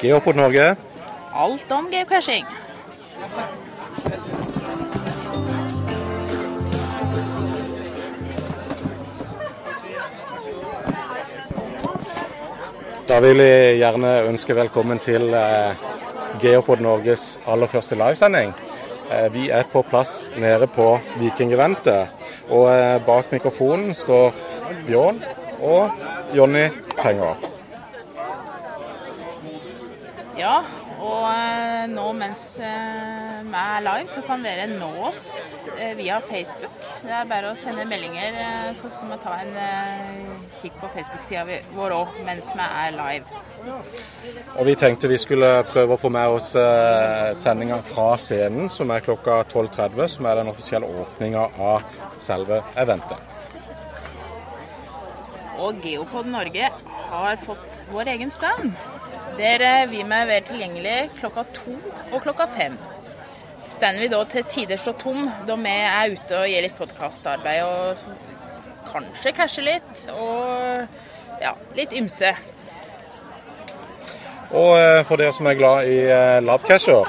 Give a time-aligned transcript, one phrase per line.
[0.00, 0.76] Geopod Norge.
[1.32, 2.46] Alt om geocaching.
[13.04, 15.76] Da vil jeg gjerne ønske velkommen til eh,
[16.40, 18.56] Geopod Norges aller første livesending.
[19.12, 22.08] Eh, vi er på plass nede på Vikingeventet.
[22.48, 24.32] Og eh, bak mikrofonen står
[24.88, 25.20] Bjørn
[25.60, 25.90] og
[26.32, 26.70] Jonny
[27.06, 27.36] Penger.
[30.36, 30.56] Ja,
[31.00, 35.20] og eh, nå mens eh, vi er live, så kan dere nå oss
[35.78, 36.74] eh, via Facebook.
[37.04, 40.90] Det er bare å sende meldinger, eh, så skal vi ta en eh, kikk på
[40.96, 43.44] Facebook-sida vår òg mens vi er live.
[44.56, 48.90] Og vi tenkte vi skulle prøve å få med oss eh, sendinga fra scenen, som
[48.92, 53.35] er klokka 12.30, som er den offisielle åpninga av selve eventet.
[55.62, 56.68] Og Geopod Norge
[57.10, 58.74] har fått vår egen stand.
[59.38, 61.76] Der vi med være tilgjengelig klokka to
[62.12, 62.76] og klokka fem.
[63.68, 67.62] Standen vil da til tider stå tom da vi er ute og gjør litt podkastarbeid
[67.66, 68.04] og
[68.86, 70.04] kanskje cashe litt.
[70.14, 72.32] Og ja, litt ymse.
[74.54, 77.08] Og eh, for dere som er glad i eh, labcasher,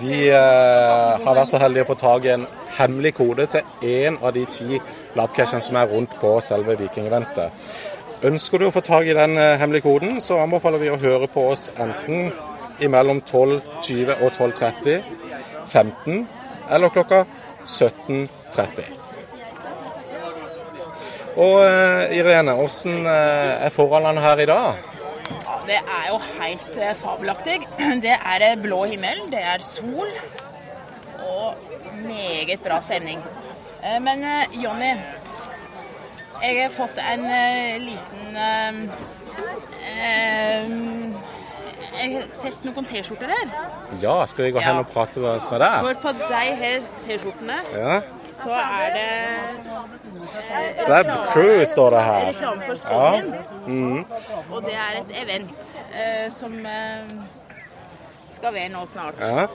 [0.00, 2.46] vi eh, har vært så heldige å få tak i en
[2.78, 4.80] hemmelig kode til én av de ti
[5.18, 7.52] labcashene som er rundt på selve Vikingeventet.
[8.18, 11.28] Ønsker du å få tak i den eh, hemmelige koden, så anbefaler vi å høre
[11.30, 12.32] på oss enten
[12.90, 15.04] mellom 12.20 og 12.30,
[15.70, 16.24] 15
[16.74, 17.20] eller klokka
[17.62, 18.88] 17.30.
[21.38, 24.82] Og eh, Irene, hvordan eh, er forholdene her i dag?
[25.68, 27.60] Det er jo helt fabelaktig.
[28.02, 30.10] Det er blå himmel, det er sol
[31.22, 31.54] og
[32.02, 33.20] meget bra stemning.
[34.02, 34.24] Men
[34.58, 34.94] Jonny,
[36.42, 38.76] jeg har fått en uh, liten uh,
[41.98, 43.48] Jeg har sett noen T-skjorter her.
[44.02, 45.76] Ja, skal vi gå hen og prate med deg?
[45.82, 47.98] For på de her T-skjortene Ja.
[48.38, 52.28] så er det Stab Crew står det her.
[52.28, 53.08] reklame for Ja.
[53.22, 54.04] Spången.
[54.52, 55.50] Og det er et event
[55.94, 57.08] eh, som eh,
[58.34, 59.14] skal være nå snart.
[59.20, 59.46] ja.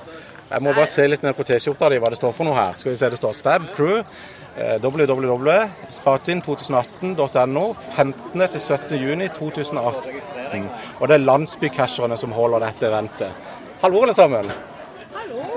[0.53, 2.73] Jeg må bare se litt mer på T-skjorta di, hva det står for noe her.
[2.77, 4.03] Skal vi se, det står Stab Crew.
[4.57, 8.41] Eh, www.spatin2018.no 15.
[8.51, 8.97] til 17.
[8.97, 10.69] juni 2018.
[10.99, 13.31] Og det er landsbycasherne som holder dette eventet.
[13.81, 14.51] Hallo, alle sammen.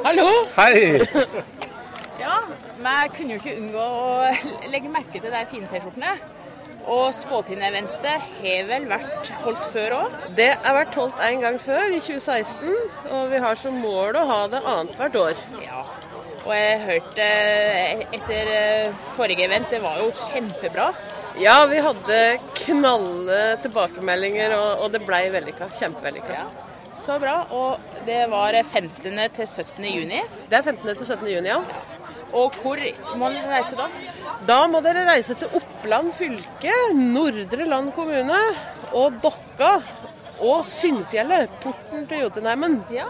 [0.05, 0.27] Hallo!
[0.57, 1.01] Hei!
[2.27, 2.37] Ja,
[2.81, 3.81] men jeg kunne jo ikke unngå å
[4.73, 6.13] legge merke til de fine T-skjortene.
[6.91, 10.11] Og Spåtind-eventet har vel vært holdt før òg?
[10.39, 12.75] Det har vært holdt en gang før, i 2016,
[13.11, 15.35] og vi har som mål å ha det annethvert år.
[15.65, 15.81] Ja.
[16.47, 17.27] Og jeg hørte
[18.15, 20.93] etter eh, forrige event, det var jo kjempebra.
[21.43, 22.21] Ja, vi hadde
[22.63, 25.69] knalle tilbakemeldinger, og, og det blei vellykka.
[25.77, 26.39] Kjempevellykka.
[26.39, 26.47] Ja.
[26.97, 27.41] Så bra.
[27.53, 29.03] Og det var 15.
[29.37, 29.85] til 17.
[29.91, 30.23] juni.
[30.49, 30.95] Det er 15.
[30.95, 31.29] til 17.
[31.35, 31.61] juni, ja.
[32.37, 32.81] Og hvor
[33.19, 33.91] må dere reise da?
[34.47, 38.41] Da må dere reise til Oppland fylke, Nordre Land kommune
[38.97, 39.77] og Dokka
[40.45, 42.81] og Syndfjellet, porten til Jotunheimen.
[42.93, 43.09] Ja.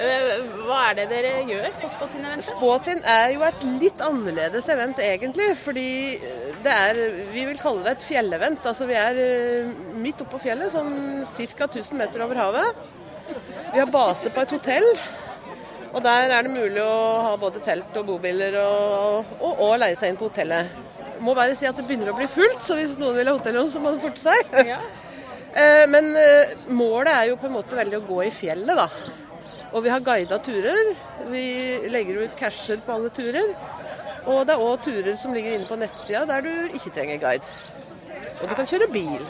[0.00, 2.46] Eh, Hva er det dere gjør på Spåtind-eventet?
[2.54, 5.88] Spåtind er jo et litt annerledes event egentlig, fordi
[6.64, 7.00] det er,
[7.34, 8.64] vi vil kalle det et fjellevent.
[8.70, 11.68] Altså vi er eh, midt oppå fjellet, sånn ca.
[11.68, 12.86] 1000 meter over havet.
[13.74, 14.88] Vi har base på et hotell,
[15.92, 16.96] og der er det mulig å
[17.26, 20.72] ha både telt og bobiler og, og, og leie seg inn på hotellet.
[21.20, 23.68] Må bare si at det begynner å bli fullt, så hvis noen vil ha hotellrom,
[23.70, 24.56] så må det forte seg.
[24.72, 24.80] Ja.
[25.50, 28.84] Eh, Men eh, målet er jo på en måte veldig å gå i fjellet, da.
[29.72, 30.94] Og vi har guida turer.
[31.30, 31.44] Vi
[31.92, 33.52] legger ut casher på alle turer.
[34.26, 37.54] Og det er òg turer som ligger inne på nettsida der du ikke trenger guide.
[38.40, 39.24] Og du kan kjøre bil.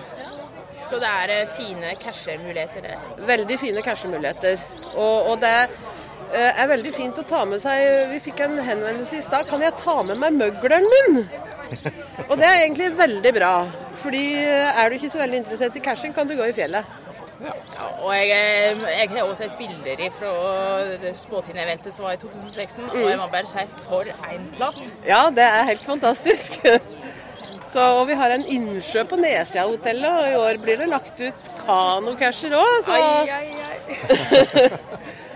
[0.91, 3.03] Så det er eh, fine cashemuligheter der.
[3.27, 4.59] Veldig fine cashemuligheter.
[4.97, 9.21] Og, og det eh, er veldig fint å ta med seg Vi fikk en henvendelse
[9.21, 9.47] i stad.
[9.51, 11.23] Kan jeg ta med meg møgleren min?
[12.27, 13.53] Og det er egentlig veldig bra.
[14.03, 16.99] Fordi eh, er du ikke så veldig interessert i cashing, kan du gå i fjellet.
[17.41, 17.53] Ja,
[18.05, 20.33] og jeg, eh, jeg har også sett bilder fra
[21.17, 24.91] Spåtind-eventet som var i 2016, og jeg må bare si for en plass.
[25.07, 26.61] Ja, det er helt fantastisk.
[27.71, 31.51] Så, og vi har en innsjø på Nesia-hotellet, og i år blir det lagt ut
[31.63, 32.73] kanocasher òg.
[32.85, 34.71] Så Ai, ai, ai.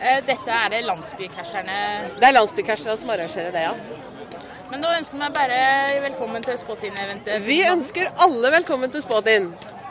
[0.04, 1.76] Eh, Dette er det landsbycasherne.
[2.18, 3.70] det er landsbycasherne som arrangerer det, ja.
[4.68, 5.60] Men da ønsker vi bare
[6.02, 7.40] velkommen til Spåtind-eventet.
[7.46, 9.46] Vi ønsker alle velkommen til Spot-in.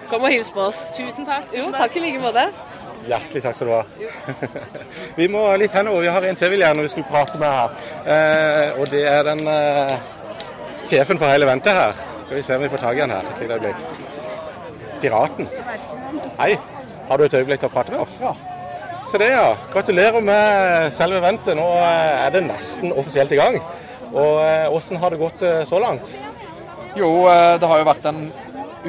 [0.09, 0.79] Kom og hils på oss.
[0.97, 1.49] Tusen takk.
[1.55, 2.47] Jo, takk i like måte.
[3.07, 3.83] Hjertelig takk skal du ha.
[5.19, 6.05] vi må litt henover.
[6.05, 7.75] Vi har en til vi gjerne vi skulle prate med her.
[8.15, 9.97] Eh, og det er den eh,
[10.87, 11.97] sjefen for hele eventet her.
[12.23, 13.85] Skal vi se om vi får tak i han her et lite øyeblikk.
[15.03, 15.49] Piraten.
[16.39, 16.53] Hei,
[17.09, 18.15] har du et øyeblikk til å prate med oss?
[18.23, 18.35] Ja.
[19.07, 19.49] Så det, ja.
[19.73, 21.57] Gratulerer med selve eventet.
[21.59, 23.59] Nå eh, er det nesten offisielt i gang.
[24.13, 26.13] Og eh, Hvordan har det gått eh, så langt?
[26.95, 28.23] Jo, eh, det har jo vært en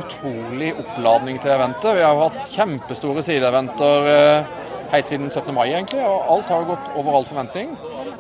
[0.01, 1.97] utrolig oppladning til eventet.
[1.97, 4.55] Vi har jo hatt kjempestore sideeventer eh,
[4.95, 5.53] helt siden 17.
[5.55, 6.03] mai, egentlig.
[6.07, 7.75] Og alt har gått over all forventning.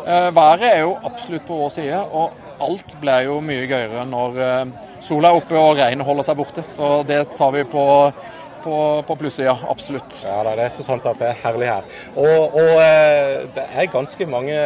[0.04, 4.40] Eh, Været er jo absolutt på vår side, og alt blir jo mye gøyere når
[4.46, 4.74] eh,
[5.04, 6.66] sola er oppe og regnet holder seg borte.
[6.70, 7.86] Så det tar vi på,
[8.66, 8.76] på,
[9.08, 10.20] på plussida, absolutt.
[10.26, 11.90] Ja, det er så sant at det er herlig her.
[12.14, 14.60] Og, og det er ganske mange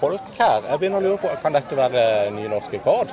[0.00, 0.64] folk her.
[0.68, 2.02] Jeg begynner å lure på, Kan dette være
[2.36, 3.12] ny norsk rekord?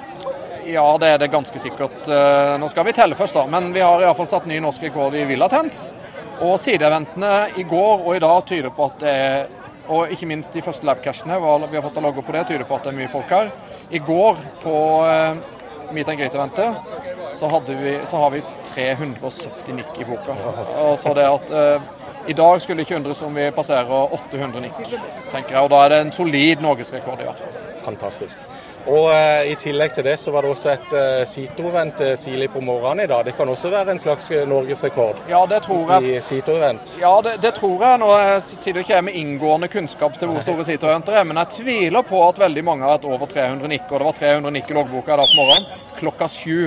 [0.66, 2.08] Ja, det er det ganske sikkert.
[2.08, 3.46] Eh, Nå skal vi telle først, da.
[3.50, 5.90] Men vi har iallfall satt ny norsk rekord i Villatens.
[6.44, 9.44] Og sideeventene i går og i dag tyder på at det er
[9.92, 12.78] og ikke minst de første labcashene vi har fått av logger på det, tyder på
[12.78, 13.50] at det er mye folk her.
[13.92, 14.76] I går på
[15.10, 15.42] eh,
[15.94, 20.38] Meet and Greet-eventet så, vi, så har vi 370 nikk i boka.
[20.86, 21.92] Og så det at eh,
[22.32, 24.80] i dag skulle det ikke undres om vi passerer 800 nikk,
[25.34, 25.64] tenker jeg.
[25.66, 27.58] Og da er det en solid norgesrekord i hvert fall.
[27.84, 28.40] Fantastisk.
[28.88, 32.50] Og eh, I tillegg til det så var det også et eh, Sito-event eh, tidlig
[32.52, 33.22] på morgenen i dag.
[33.26, 36.18] Det kan også være en slags eh, norgesrekord Ja, det tror jeg.
[36.18, 36.98] i Sito-event.
[37.00, 38.02] Ja, det, det tror jeg.
[38.02, 41.54] Nå eh, sitter ikke jeg med inngående kunnskap til hvor store sitroenter er, men jeg
[41.62, 43.88] tviler på at veldig mange har hatt over 300 nikk.
[43.88, 46.60] Og det var 300 nikk i loggboka i dag på morgenen klokka sju.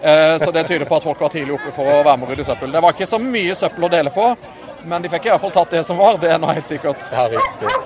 [0.00, 2.32] Eh, Så det tyder på at folk var tidlig oppe for å være med og
[2.32, 2.72] rydde søppel.
[2.72, 4.32] Det var ikke så mye søppel å dele på,
[4.88, 6.16] men de fikk i hvert fall tatt det som var.
[6.22, 7.02] Det er nå helt sikkert.
[7.12, 7.76] Ja, riktig.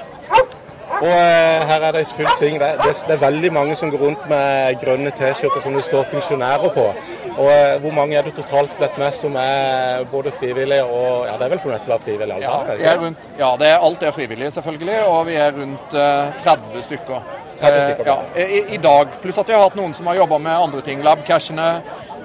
[1.02, 2.60] Og eh, her er det i full sving.
[2.62, 6.06] Det, det, det er veldig mange som går rundt med grønne T-skjorter som det står
[6.12, 6.84] funksjonærer på.
[7.32, 11.34] Og eh, Hvor mange er det totalt blitt med som er både frivillige og Ja,
[11.38, 12.52] det er vel for nesten være altså?
[12.68, 15.94] Ja, vi er rundt, ja det er, alt er frivillig, selvfølgelig, og vi er rundt
[15.94, 17.32] eh, 30 stykker.
[17.62, 18.02] 30 stykker,
[18.36, 19.08] Eh, ja, i, I dag.
[19.22, 21.02] Pluss at vi har hatt noen som har jobba med andre ting.
[21.02, 21.68] Labcashene,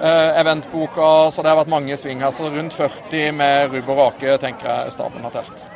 [0.00, 2.30] eh, eventboka, så det har vært mange sving her.
[2.34, 5.66] Så rundt 40 med rubb og rake, tenker jeg staben har telt.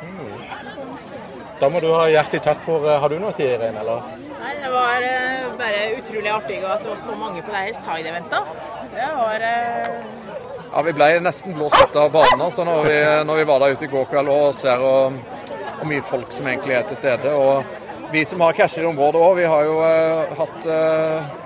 [1.59, 3.83] Da må du ha hjertelig takk for eh, Har du noe å si, Irene?
[3.83, 4.09] eller?
[4.39, 7.77] Nei, det var eh, bare utrolig artig at det var så mange på det her
[7.77, 8.57] side-eventet.
[8.93, 9.95] Det var eh,
[10.73, 13.77] Ja, Vi ble nesten blåst ut av banen altså, når, vi, når vi var der
[13.77, 15.13] ute i går kveld og ser hvor
[15.83, 17.31] hvor mye folk som egentlig er til stede.
[17.35, 17.63] Og
[18.13, 21.39] vi som har casher i området òg, vi har jo eh, hatt eh,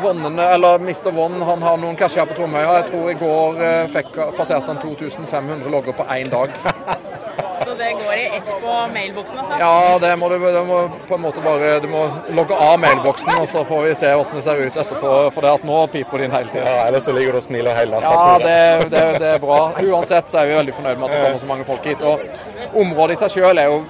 [0.00, 1.10] Vonnene, eller Mr.
[1.12, 2.78] Vonn han har noen casher på Tromøya.
[2.78, 6.54] Jeg tror i går eh, fikk, passerte han 2500 logger på én dag.
[7.72, 9.54] Så det går i ett på mailboksen, altså.
[9.60, 12.02] Ja, det må du, du må på en måte bare Du må
[12.36, 15.12] logge av mailboksen, og så får vi se hvordan det ser ut etterpå.
[15.32, 16.66] For det at nå piper det inn hele tida.
[16.68, 18.12] Ja, Ellers så ligger du og smiler hele natta.
[18.12, 19.58] Ja, det, det, det er bra.
[19.80, 22.04] Uansett så er vi veldig fornøyd med at det kommer så mange folk hit.
[22.04, 23.80] Og området i seg selv er jo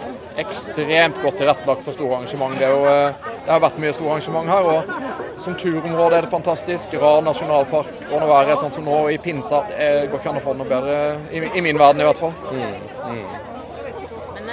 [0.47, 2.55] ekstremt godt tilrettelagt for store arrangement.
[2.59, 4.71] Det, er jo, eh, det har vært mye store arrangement her.
[4.77, 6.95] og Som turområde er det fantastisk.
[7.03, 7.91] Rar nasjonalpark.
[8.13, 10.55] Og når været er sånn som nå i pinsa, det går ikke an å få
[10.55, 11.01] det noe bedre.
[11.35, 12.37] I, I min verden i hvert fall.
[12.53, 13.52] Mm, eh,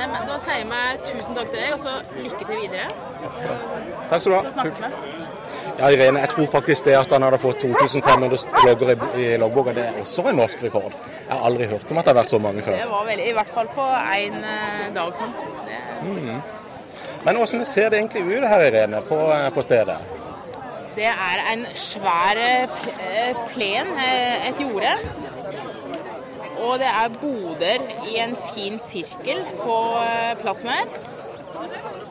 [0.08, 2.88] men da sier jeg meg tusen takk til deg, og så lykke til videre.
[4.10, 4.92] Takk skal du ha.
[5.80, 9.72] Ja, Irene, jeg tror faktisk det at han hadde fått 2500 logger i, i loggboka,
[9.78, 10.96] det er også en norsk rekord.
[11.28, 12.76] Jeg har aldri hørt om at det har vært så mange før.
[12.82, 13.86] Det var veldig, i hvert fall på
[14.16, 14.40] én
[14.98, 15.32] dag sånn.
[15.70, 15.80] Det,
[17.24, 20.00] Men hvordan ser det egentlig ut her, Irene, på, eh, på stedet?
[21.00, 24.90] det er en svær eh, pl- eh, plen, eh, et jorde.
[26.60, 30.88] Og det er boder i en fin sirkel på eh, plassen her.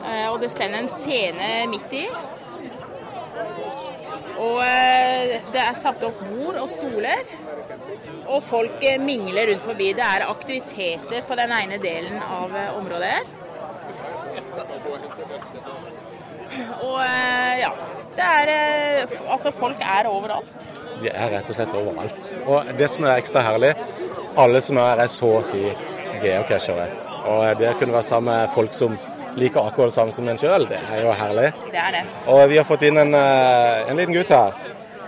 [0.05, 2.05] Eh, Og det står en scene midt i.
[4.39, 7.23] Og eh, det er satt opp bord og stoler.
[8.29, 9.91] Og folk mingler rundt forbi.
[9.97, 13.23] Det er aktiviteter på den ene delen av området her.
[16.81, 16.99] Og
[17.61, 17.71] ja.
[18.19, 18.49] Det er
[19.29, 20.78] Altså, folk er overalt.
[20.99, 22.31] De er rett og slett overalt.
[22.45, 23.73] Og det som er ekstra herlig,
[24.39, 25.61] alle som er her er så å si
[26.23, 26.89] geocachere.
[27.29, 28.97] Og det å kunne være sammen med folk som
[29.39, 31.51] liker akkurat det samme som en sjøl, det er jo herlig.
[31.71, 32.03] Det er det.
[32.27, 34.53] Og vi har fått inn en, eh, en liten gutt her.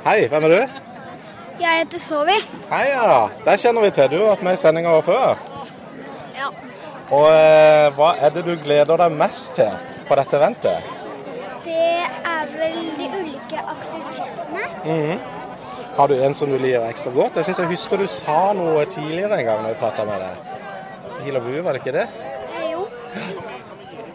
[0.05, 0.62] Hei, hvem er du?
[1.62, 2.38] Jeg heter Sovi.
[2.71, 3.29] Hei, ja.
[3.45, 4.07] Der kjenner vi til.
[4.10, 5.38] Du har vært med i sendinga før.
[6.38, 6.48] Ja.
[7.12, 9.75] Og eh, hva er det du gleder deg mest til
[10.07, 10.89] på dette eventet?
[11.65, 11.91] Det
[12.25, 14.65] er vel de ulike aktivitetene.
[14.86, 15.19] Mhm.
[15.95, 17.36] Har du en som du liker ekstra godt?
[17.36, 20.45] Jeg synes jeg husker du sa noe tidligere en gang når vi prata med deg.
[21.25, 22.05] Hil og bue, var det ikke det?
[22.48, 22.86] Eh, jo.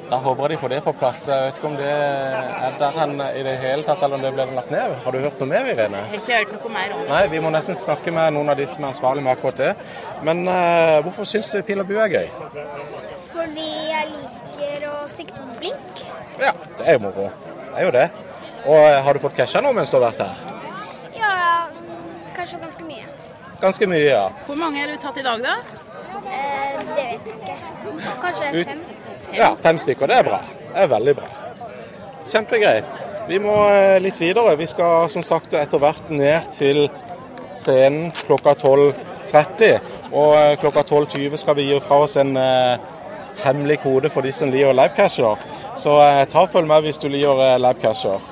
[0.06, 1.21] Da håper jeg de får det på plass.
[1.28, 4.33] Jeg vet ikke om det er der hen i det hele tatt, eller om det
[4.38, 4.97] ble lagt ned.
[5.04, 6.02] Har du hørt noe mer, Irene?
[6.14, 7.11] Jeg har ikke hørt noe mer om det.
[7.12, 9.73] Nei, vi må nesten snakke med noen av de som er ansvarlige med akkurat det.
[10.30, 12.30] Men uh, hvorfor syns du pil og bue er gøy?
[13.35, 16.04] Fordi jeg liker å sikte på blink.
[16.40, 17.28] Ja, det er jo moro.
[17.75, 18.11] Det er jo det.
[18.66, 20.56] Og eh, har du fått casha noe mens du har vært her?
[22.47, 23.05] Kanskje ganske mye.
[23.61, 24.29] Ganske mye, ja.
[24.47, 25.55] Hvor mange har du tatt i dag, da?
[26.31, 27.57] Eh, det vet jeg ikke.
[28.23, 28.85] Kanskje Ut- fem.
[29.35, 30.07] Ja, fem stykker.
[30.07, 30.38] Det er bra.
[30.61, 31.31] Det er veldig bra.
[32.31, 33.00] Kjempegreit.
[33.29, 34.55] Vi må eh, litt videre.
[34.61, 36.85] Vi skal som sagt etter hvert ned til
[37.59, 39.81] scenen klokka 12.30.
[40.12, 42.79] Og eh, klokka 12.20 skal vi gi fra oss en eh,
[43.43, 45.43] hemmelig kode for de som liker labcasher.
[45.76, 48.23] Så eh, ta og følg med hvis du liker eh, labcasher.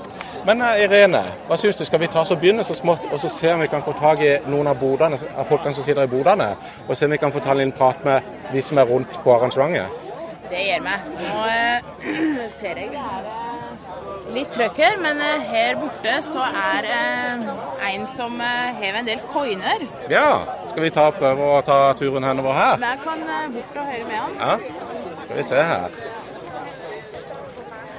[0.44, 1.84] Men eh, Irene, hva syns du?
[1.88, 3.94] Skal vi ta oss og begynne så smått, og så se om vi kan få
[3.96, 6.50] tak i noen av bodene, av folkene som sitter i bodene?
[6.84, 9.32] Og se om vi kan få ta en prat med de som er rundt på
[9.32, 10.12] arrangementet?
[10.50, 11.06] Det gjør meg.
[11.22, 11.86] Nå eh,
[12.58, 17.48] ser jeg det er eh, litt trøkk her, men eh, her borte så er eh,
[17.88, 19.86] en som har en del coiner.
[20.12, 20.28] Ja,
[20.68, 22.84] skal vi ta prøve å ta turen henover her?
[22.84, 23.24] Jeg kan
[23.56, 24.36] bort og høre med han.
[24.44, 25.98] Ja, skal vi se her.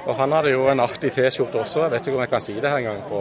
[0.06, 2.54] Og han hadde jo en artig T-skjorte også, jeg vet ikke om jeg kan si
[2.54, 3.20] det her engang på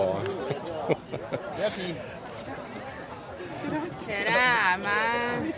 [4.06, 5.50] Dere er med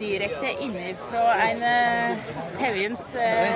[0.00, 1.62] direkte inne på en
[2.58, 3.54] Tevins Tevjens eh,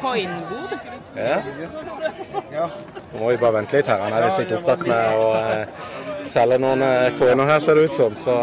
[0.00, 0.76] coinbod.
[1.16, 2.68] Ja.
[3.12, 5.88] Nå må vi bare vente litt her, han er visst litt opptatt med å eh,
[6.28, 8.16] selge noen eh, coiner her, ser det ut som.
[8.20, 8.36] Så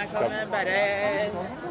[0.00, 0.78] Jeg kan eh, bare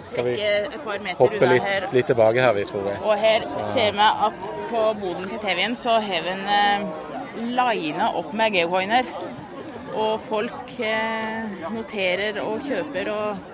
[0.10, 1.88] trekke et par meter hoppe unna litt, her.
[1.96, 3.00] litt tilbake her, vi tror jeg.
[3.04, 6.86] Og her ser vi at på boden til Tevjen så har vi en eh,
[7.60, 9.10] lina opp med geocoiner.
[9.94, 13.50] Og folk eh, noterer og kjøper og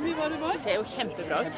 [0.00, 1.56] det ser jo kjempebra ut.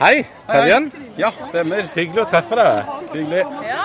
[0.00, 0.88] Hei, Terjen.
[1.20, 1.84] Ja, stemmer.
[1.92, 2.92] Hyggelig å treffe deg.
[3.12, 3.42] Hyggelig.
[3.68, 3.82] Ja,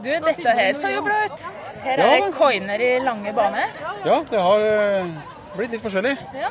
[0.00, 1.44] du, dette her så jo bra ut.
[1.84, 3.76] Her er det coiner i lange baner.
[4.06, 5.12] Ja, det har eh,
[5.56, 6.16] blitt litt forskjellig.
[6.36, 6.50] Ja.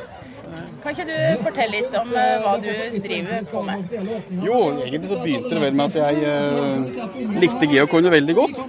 [0.82, 3.94] Kan ikke du fortelle litt om eh, hva du driver på med?
[4.44, 8.60] Jo, egentlig så begynte det vel med at jeg eh, likte geocoiner veldig godt.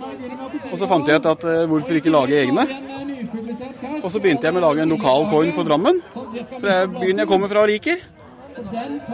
[0.72, 2.66] Og så fant jeg ut at eh, hvorfor ikke lage egne?
[4.02, 6.02] Og så begynte jeg med å lage en lokal coin for Drammen.
[6.58, 8.02] For er byen jeg kommer fra og liker.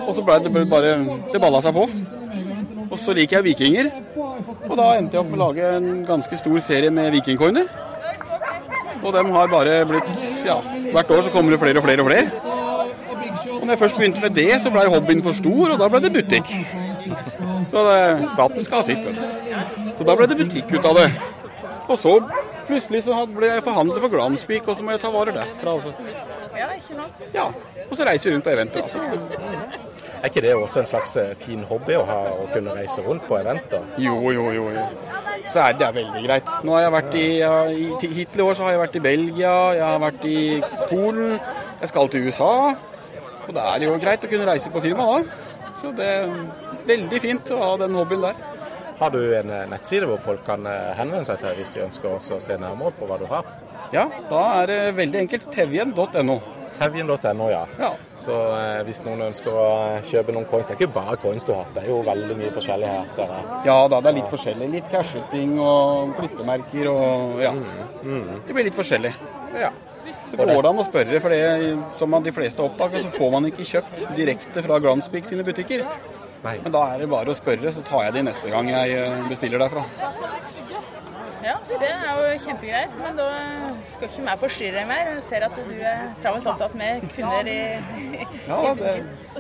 [0.08, 0.94] Og så ble det bare
[1.34, 1.88] Det balla seg på.
[2.90, 3.90] Og så liker jeg vikinger.
[4.70, 7.68] Og da endte jeg opp med å lage en ganske stor serie med vikingcoiner.
[9.04, 10.58] Og de har bare blitt Ja,
[10.94, 12.54] hvert år så kommer det flere og flere og flere.
[13.54, 16.02] Og når jeg først begynte med det, så ble hobbyen for stor, og da ble
[16.04, 16.50] det butikk.
[17.72, 19.94] Så det, staten skal ha sitt, vet du.
[19.98, 21.08] Så da ble det butikk ut av det.
[21.88, 22.18] Og så
[22.68, 25.74] plutselig så ble jeg forhandler for Glamspeak, og så må jeg ta varer derfra.
[25.78, 25.94] Altså.
[26.58, 27.24] Ja, ikke sant?
[27.34, 27.48] ja.
[27.90, 28.84] og så reiser vi rundt på eventer.
[28.84, 29.00] Altså.
[30.22, 33.26] Er ikke det også en slags eh, fin hobby å ha, å kunne reise rundt
[33.28, 33.84] på eventer?
[34.00, 34.70] Jo, jo, jo.
[34.76, 34.86] jo.
[35.54, 36.48] Så er det er veldig greit.
[36.66, 39.54] Nå har jeg vært i, i Hittil i år så har jeg vært i Belgia,
[39.78, 40.40] jeg har vært i
[40.90, 41.36] Polen,
[41.82, 42.54] jeg skal til USA.
[43.44, 45.44] Og det er jo greit å kunne reise på firma da.
[45.78, 46.34] Så det er
[46.88, 48.42] veldig fint å ha den hobbyen der.
[48.98, 52.14] Har du en eh, nettside hvor folk kan eh, henvende seg til hvis de ønsker
[52.14, 53.50] å se nærmere på hva du har?
[53.94, 55.50] Ja, da er det veldig enkelt.
[55.54, 56.38] Tevjen.no.
[56.78, 57.62] Tevjen.no, ja.
[57.80, 57.92] Ja.
[58.18, 59.68] Så eh, hvis noen ønsker å
[60.08, 62.52] kjøpe noen coins Det er ikke bare coins du har, det er jo veldig mye
[62.56, 63.08] forskjellig her.
[63.14, 63.28] Så,
[63.68, 64.70] ja da, det er litt forskjellig.
[64.74, 67.54] Litt casheting og klistremerker og ja.
[68.04, 69.14] Det blir litt forskjellig.
[69.60, 69.72] Ja.
[70.30, 71.44] Så går det an å spørre, for det,
[72.00, 75.86] som de fleste oppdager, så får man ikke kjøpt direkte fra Gramspeak sine butikker.
[76.44, 76.58] Nei.
[76.64, 79.22] Men da er det bare å spørre, så tar jeg de neste gang jeg eh,
[79.30, 79.86] bestiller derfra.
[81.44, 82.92] Ja, det er jo kjempegreier.
[83.02, 83.26] Men da
[83.94, 85.10] skal ikke jeg forstyrre deg mer.
[85.14, 87.58] Jeg ser at du er travelt opptatt med kunder i
[88.48, 88.94] Ja, det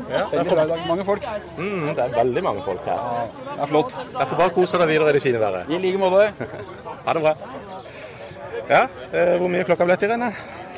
[0.09, 0.87] Ja, er bra i.
[0.89, 1.27] Mange folk.
[1.57, 3.05] Mm, det er veldig mange folk her.
[3.45, 3.95] Det er flott.
[4.17, 5.69] Derfor bare kose deg videre i det fine været.
[5.71, 6.33] I like måte.
[7.05, 7.35] Ha det bra.
[8.69, 10.29] Ja, eh, hvor mye klokka ble til, Rene?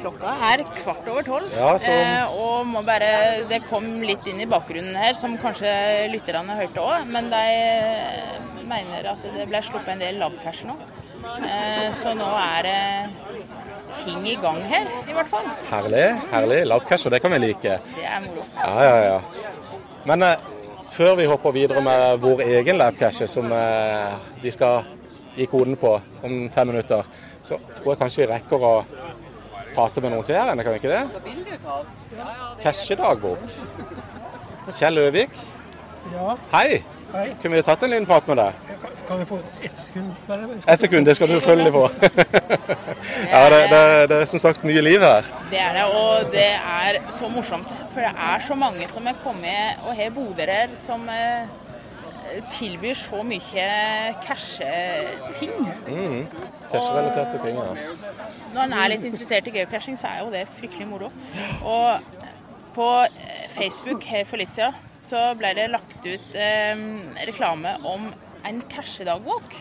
[0.01, 1.50] Klokka er kvart over tolv.
[1.53, 6.10] Ja, så- eh, og må bare Det kom litt inn i bakgrunnen her, som kanskje
[6.12, 7.05] lytterne hørte òg.
[7.08, 10.75] Men de eh, mener at det ble sluppet en del labcash nå.
[11.46, 12.82] Eh, så nå er det
[14.03, 15.48] ting i gang her, i hvert fall.
[15.72, 16.08] Herlig.
[16.32, 16.60] herlig.
[16.67, 17.77] Labcash, og det kan vi like.
[17.96, 18.46] Det er moro.
[18.58, 19.79] Ja, ja, ja.
[20.05, 20.36] Men eh,
[20.96, 24.13] før vi hopper videre med vår egen labcache, som eh,
[24.44, 24.84] vi skal
[25.36, 27.03] gi koden på om fem minutter,
[27.44, 28.75] så tror jeg kanskje vi rekker å
[29.75, 31.03] prate med noen til her, kan vi ikke det?
[32.63, 33.39] Cashedagbok.
[34.72, 35.29] Kjell Øvik.
[36.13, 36.84] Ja, Hei.
[37.13, 37.27] hei.
[37.41, 38.53] Kunne vi tatt en liten prat med deg?
[39.08, 40.14] Kan vi få ett sekund?
[40.68, 41.90] Ett sekund, det skal du følge på.
[43.32, 45.28] ja, det, det, det er som sagt mye liv her.
[45.52, 47.70] Det er det, og det er så morsomt.
[47.94, 51.46] For det er så mange som er kommet og har boder her, som eh,
[52.58, 53.70] tilbyr så mye
[54.26, 55.54] cashe-ting.
[55.88, 56.26] Mm.
[56.72, 58.18] Casherelaterte ting, ja.
[58.56, 61.12] Når en er litt interessert i geocaching, så er jo det fryktelig moro.
[61.62, 62.26] Og
[62.76, 66.86] på eh, Facebook her for litt siden så ble det lagt ut eh,
[67.28, 68.10] reklame om
[68.50, 69.56] en cashedagbok.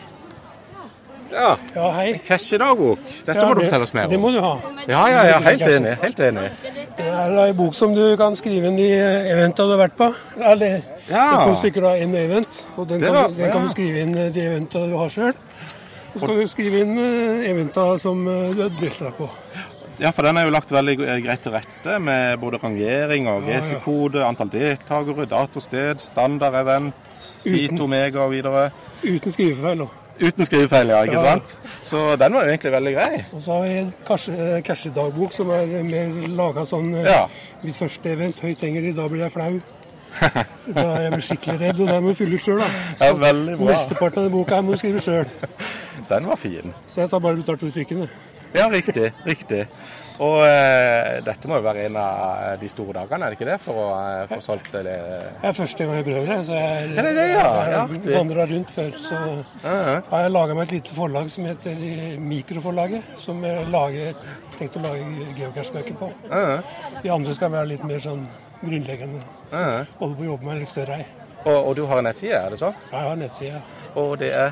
[1.31, 2.19] Ja, Ja, hei.
[2.27, 2.99] Cashedagbok.
[3.25, 4.11] Dette Ja, må du fortelle oss mer om.
[4.11, 4.51] Det må du ha.
[4.87, 5.95] Ja, ja, ja, helt enig.
[6.03, 6.49] Helt enig.
[6.97, 9.97] Det er ei bok som du kan skrive inn i eventene eventa du har vært
[9.97, 10.11] på.
[10.37, 11.45] Eller Ja.
[11.45, 14.29] to stykker av én event, og den var, kan, den kan du skrive inn eh,
[14.33, 15.33] de eventa du har sjøl.
[16.13, 19.29] Så skal du skrive inn eventene eventa som eh, du har deltatt på.
[19.99, 23.43] Ja, for den er jo lagt veldig eh, greit til rette med både rangering og.
[23.47, 28.71] GC-kode, antall deltakere, datosted, standard-event, Sito, Omega og videre.
[29.05, 29.85] Uten skrivefeil.
[29.85, 29.87] da.
[30.15, 31.23] Uten skrivefeil, ja, ikke Ja.
[31.35, 31.57] sant?
[31.83, 33.23] Så den var jo egentlig veldig grei.
[33.33, 37.25] Og så har vi en cashe- cashedagbok som er mer laga sånn eh, Ja.
[37.63, 39.59] Mitt første event, høyt henger de, da blir jeg flau.
[40.75, 42.67] Da er jeg skikkelig redd, og den må du fylle ut sjøl, da.
[43.05, 43.65] Ja, veldig bra.
[43.71, 45.25] Mesteparten av den boka her må du skrive sjøl.
[46.09, 46.73] Den var fin.
[46.87, 48.05] Så jeg tar bare betalt for trykkene.
[48.55, 49.11] Ja, riktig.
[49.25, 49.67] Riktig.
[50.23, 53.57] Og eh, dette må jo være en av de store dagene, er det ikke det?
[53.65, 54.83] For å eh, få solgt det?
[54.87, 56.37] Det er første gang jeg prøver det.
[56.47, 57.41] Så jeg, Er det det, ja?
[57.41, 58.13] Ja, jeg artig.
[58.15, 58.93] vandra rundt før.
[59.03, 59.19] Så
[59.65, 59.73] Ja,
[60.11, 61.83] har jeg laga meg et lite forlag som heter
[62.31, 63.09] Mikroforlaget.
[63.19, 64.15] Som jeg lager,
[64.55, 66.11] tenkte å lage geocache-bøker på.
[66.29, 66.61] -huh.
[67.03, 68.27] De andre skal være litt mer sånn
[68.63, 69.19] grunnleggende.
[69.51, 69.85] -huh.
[69.99, 71.05] Holde på å jobbe med litt større ei.
[71.45, 72.71] Og, og du har en nettside, er det så?
[72.91, 73.61] Jeg har en nettside.
[73.95, 74.51] Og det er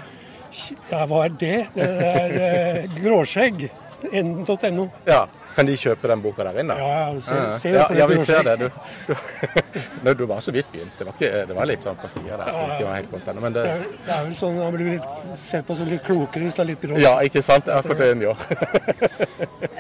[0.91, 1.67] Ja, hva er det?
[1.73, 3.69] Det er eh, gråskjegg.
[4.11, 4.89] N.no.
[5.05, 5.25] Ja.
[5.55, 6.75] Kan de kjøpe den boka der inne?
[6.79, 8.55] Ja, ja, se, se ja, ja, vi ser det.
[8.59, 8.65] Du,
[9.07, 9.13] du,
[10.05, 10.95] Nei, du var så vidt begynt.
[10.97, 13.11] Det var, ikke, det var litt sånn på sida der, så det ikke var helt
[13.11, 15.77] godt enda, Men det Det er, det er vel sånn Han blir litt, sett på
[15.77, 16.97] som litt klokere hvis det er litt grå.
[17.03, 17.69] Ja, ikke sant?
[17.69, 18.47] Akkurat det en gjør.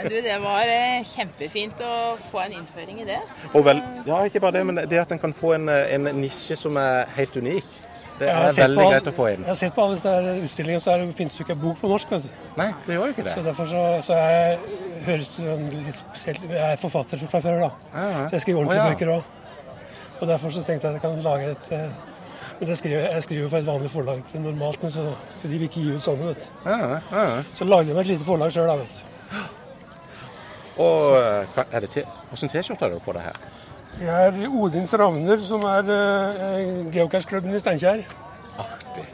[0.03, 1.95] Du, det var eh, kjempefint å
[2.29, 3.21] få en innføring i det.
[3.53, 6.57] Og vel, ja, ikke bare det, men det at en kan få en, en nisje
[6.59, 7.81] som er helt unik,
[8.19, 9.41] det er veldig greit å få inn.
[9.41, 10.13] Jeg har sett på alle disse
[10.45, 12.13] utstillingene, så det, finnes det jo ikke en bok på norsk.
[12.13, 12.47] Vet du.
[12.59, 13.35] Nei, det gjør jo ikke det.
[13.35, 17.71] Så derfor så, så jeg, høres sånn litt spesielt Jeg er forfatter fra før, da.
[17.93, 18.25] Ja, ja.
[18.27, 18.97] Så jeg skriver ordentlige oh, ja.
[18.97, 19.39] bøker òg.
[20.19, 21.97] Og derfor så tenkte jeg at jeg kan lage et eh,
[22.59, 25.07] Men jeg skriver, jeg skriver for et vanlig forlag normalt, men så,
[25.39, 26.69] for de vil ikke gi ut sånne, vet du.
[26.69, 27.25] Ja, ja.
[27.57, 29.09] Så lagde jeg meg et lite forlag sjøl, da, vet du.
[30.83, 33.41] Og eh, er det T-skjorte har du på det her?
[34.01, 38.01] Jeg er Odins Ravner, som er uh, geocache-klubben i Steinkjer.
[38.59, 39.05] Artig.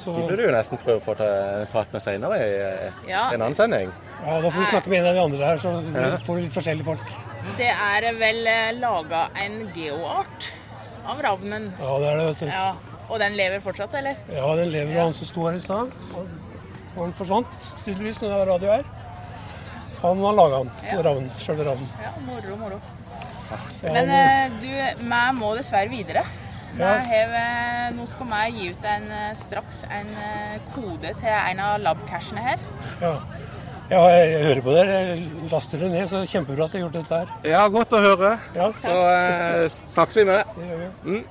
[0.00, 2.52] Så De burde du jo nesten prøve å få til en prat med senere i
[2.56, 3.26] eh, Ja.
[3.34, 3.90] en annen sending.
[4.24, 6.54] ja, da får vi snakke med en av de andre her, så vi får litt
[6.54, 7.10] forskjellige folk.
[7.58, 8.40] Det er vel
[8.80, 10.46] laga en geoart
[11.04, 11.68] av ravnen.
[11.80, 12.46] Ja, det er det, vet du.
[12.46, 12.70] Ja,
[13.10, 14.16] Og den lever fortsatt, eller?
[14.32, 15.04] Ja, den lever Ja.
[15.04, 15.90] han som sto her i stad.
[16.96, 17.52] Han forsvant
[17.84, 18.84] tydeligvis når det var radio her.
[20.00, 21.02] Han har laga den, Ja.
[21.02, 21.88] ravnen, Sjøl ravnen.
[22.00, 22.80] Ja, moro, moro.
[23.82, 26.24] Men eh, du, jeg må dessverre videre.
[26.78, 26.96] Ja.
[27.02, 30.12] Jeg eh, nå skal jeg gi ut en, eh, straks en
[30.74, 32.66] kode til en av labcashene her.
[33.00, 33.14] ja.
[33.90, 34.98] ja, jeg, hører på dere.
[35.08, 37.32] Jeg laster det ned, så kjempebra at dere har gjort dette her.
[37.50, 38.36] Ja, godt å høre.
[38.54, 40.54] Ja, Så eh, snakkes vi med.
[40.56, 41.24] det gjør vi.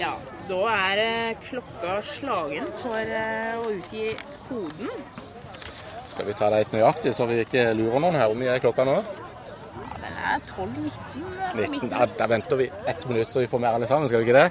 [0.00, 0.14] Ja,
[0.48, 4.10] da er klokka slagen for eh, å utgi
[4.48, 4.90] koden.
[6.06, 8.28] Skal vi ta det helt nøyaktig, så vi ikke lurer noen her?
[8.30, 9.00] Hvor mye er klokka nå?
[10.06, 11.70] Den er 12.19 på 19.
[11.72, 11.90] midten.
[11.96, 14.38] Ja, da venter vi ett minutt, så vi får mer alle sammen, skal vi ikke
[14.38, 14.50] det?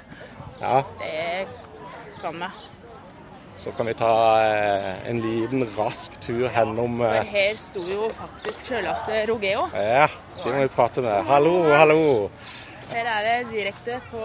[0.60, 1.46] Ja, Det
[2.20, 2.48] kan vi.
[3.56, 4.10] så kan vi ta
[4.44, 9.66] eh, en liten rask tur gjennom For eh, her sto jo faktisk sjølveste Rogeo.
[9.72, 10.06] Ja,
[10.42, 11.24] de må vi prate med.
[11.24, 12.02] Hallo, hallo.
[12.92, 14.20] Her er det direkte på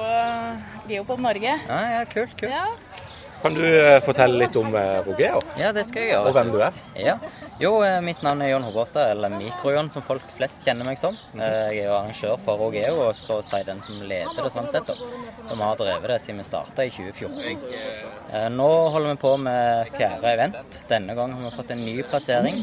[0.89, 1.55] Geopod Norge.
[1.67, 2.51] Ja, ja, kult, kult.
[2.51, 2.65] Ja,
[3.41, 6.27] Kan du eh, fortelle litt om eh, Rogeo, Ja, det skal jeg gjøre.
[6.29, 6.75] og hvem du er?
[6.99, 7.15] Ja.
[7.61, 11.17] Jo, eh, mitt navn er Jon Håvårstad, eller Mikro-Jon, som folk flest kjenner meg som.
[11.37, 14.69] Jeg er jo arrangør for Rogeo, og så sier si den som leder det sånn
[14.73, 14.95] sett, da.
[15.49, 17.57] Som har drevet det siden vi starta i 2014.
[18.31, 20.79] Eh, Nå holder vi på med fjerde event.
[20.89, 22.61] Denne gang har vi fått en ny plassering,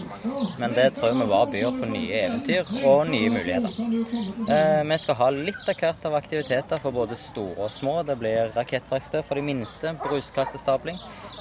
[0.59, 3.75] men det tror jeg vi bare byr på nye eventyr og nye muligheter.
[4.89, 7.99] Vi skal ha litt av hvert av aktiviteter for både store og små.
[8.07, 9.95] Det blir rakettverksted for de minste,
[10.69, 10.99] bruskassestabling,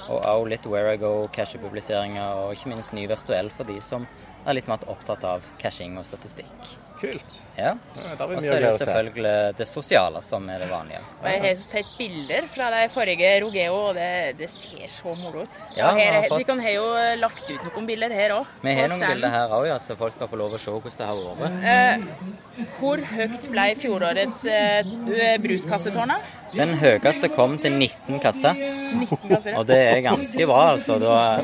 [0.08, 4.06] og også litt Where I Go, cashepubliseringer, og ikke minst ny virtuell for de som
[4.46, 6.87] er litt mer opptatt av cashing og statistikk.
[7.00, 7.36] Kult.
[7.56, 7.74] Ja.
[7.94, 10.98] Ja, Og så er det jo selvfølgelig det sosiale som er det vanlige.
[11.22, 14.08] og jeg har sett bilder fra de forrige Rogeo, og det,
[14.38, 15.60] det ser så moro ut.
[15.76, 16.86] Ja, her, fått- De kan ha jo
[17.20, 18.46] lagt ut noen bilder her òg.
[18.62, 20.98] Vi har noen bilder her òg, ja, så folk skal få lov å se hvordan
[20.98, 21.64] det har vært.
[21.64, 26.12] Eh, hvor høyt ble fjorårets eh, bruskassetårn?
[26.56, 28.56] Den høyeste kom til 19 kasser.
[28.56, 29.56] 19 kasser.
[29.60, 30.96] Og det er ganske bra, altså.
[31.02, 31.42] Da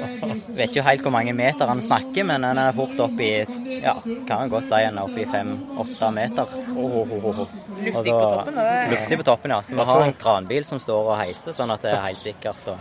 [0.56, 3.32] vet ikke helt hvor mange meter han snakker, men han er fort opp i
[3.84, 6.54] Ja, kan jo godt si han er opp i fem-åtte meter.
[6.76, 7.08] Og
[7.84, 8.58] Luftig da- på toppen.
[8.90, 9.60] Luftig på toppen, ja.
[9.62, 12.68] Så vi har en kranbil som står og heiser, sånn at det er helt sikkert
[12.68, 12.76] å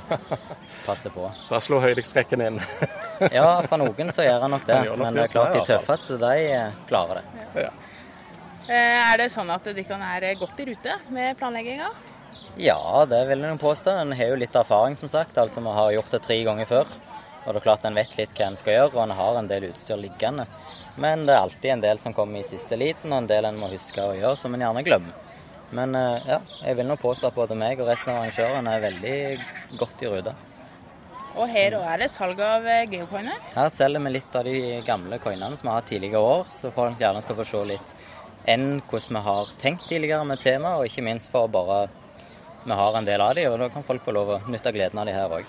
[0.86, 1.30] passe på.
[1.50, 2.62] Da slår høydeskrekken inn.
[3.32, 5.54] Ja, for noen så gjør han nok det, Han nok men det er er, klart
[5.54, 7.68] de tøffeste, de eh, klarer det.
[7.68, 7.70] Ja.
[9.14, 11.92] er det sånn at de kan være godt i rute med planlegginga?
[12.60, 13.96] Ja, det vil jeg påstå.
[14.02, 15.38] En har jo litt erfaring, som sagt.
[15.38, 16.86] Altså, Vi har gjort det tre ganger før.
[17.44, 19.50] Og det er klart en vet litt hva en skal gjøre, og en har en
[19.50, 20.46] del utstyr liggende.
[20.96, 23.60] Men det er alltid en del som kommer i siste liten, og en del en
[23.60, 25.20] må huske å gjøre, som en gjerne glemmer.
[25.74, 28.84] Men eh, ja, jeg vil nå påstå at både meg og resten av arrangørene er
[28.84, 30.36] veldig godt i rute.
[31.34, 33.40] Og her er det salg av eh, geocoiner.
[33.56, 36.72] Her selger vi litt av de gamle coinene som vi har hatt tidligere år, så
[36.76, 37.96] folk gjerne skal få se litt
[38.54, 41.88] enn hvordan vi har tenkt tidligere med temaet, og ikke minst for bare
[42.64, 45.02] vi har en del av de, og da kan folk få lov å nytte gleden
[45.02, 45.48] av de her òg.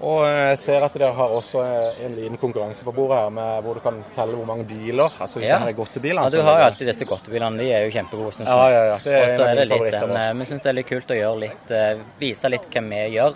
[0.00, 1.62] Og jeg ser at dere har også
[2.04, 5.08] en liten konkurranse på bordet her, med hvor du kan telle hvor mange biler.
[5.20, 5.58] Altså disse Ja.
[5.62, 6.26] her godtebilene.
[6.26, 7.56] Ja, du har jo alltid disse godtebilene.
[7.58, 8.98] De er jo kjempegode, syns Ja, ja, ja.
[8.98, 10.72] Det er Og en så av det mine favoritter, en, eh, Vi syns det er
[10.74, 13.34] litt kult å gjøre litt, eh, vise litt hva vi gjør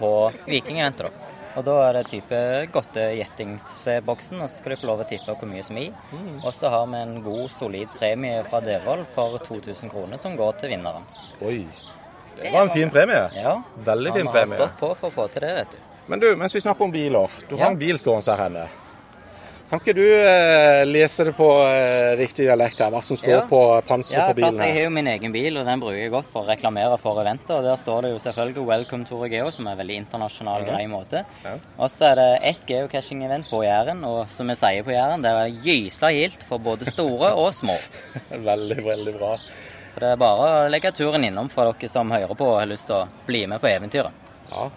[0.00, 1.10] på Vikingeventet.
[1.54, 5.48] Og da er det type godtegjettingsboksen, og så skal du få lov å tippe hvor
[5.48, 5.92] mye som er i.
[6.12, 6.44] Mm.
[6.44, 10.58] Og så har vi en god, solid premie fra Devold for 2000 kroner, som går
[10.58, 11.04] til vinneren.
[11.44, 11.66] Oi.
[12.40, 13.28] Det var en fin premie.
[13.36, 14.58] Ja, Veldig fin han har premie.
[14.58, 15.76] stått på for å få til det, vet du.
[16.06, 17.30] Men du, mens vi snakker om biler.
[17.48, 17.70] Du har Ja.
[17.70, 18.68] en bil stående her henne.
[19.72, 23.40] Kan ikke du eh, lese det på eh, riktig dialekt her, hva som står Ja.
[23.48, 25.96] på panseret Ja, på klart, bilen jeg har jo min egen bil, og den bruker
[25.96, 27.48] jeg godt for å reklamere for eventet.
[27.56, 30.86] Og der står det jo selvfølgelig 'Welcome to Regeo', som er en veldig internasjonal, grei
[30.86, 31.24] måte.
[31.42, 31.54] Ja.
[31.78, 35.30] Og så er det ett geocaching-event på Jæren, og som vi sier på Jæren, det
[35.30, 37.78] er gysla gildt for både store og små.
[38.30, 39.36] Veldig, veldig bra.
[39.94, 42.66] Så det er bare å legge turen innom for dere som hører på og har
[42.66, 44.10] lyst til å bli med på eventyret.
[44.50, 44.68] Ja.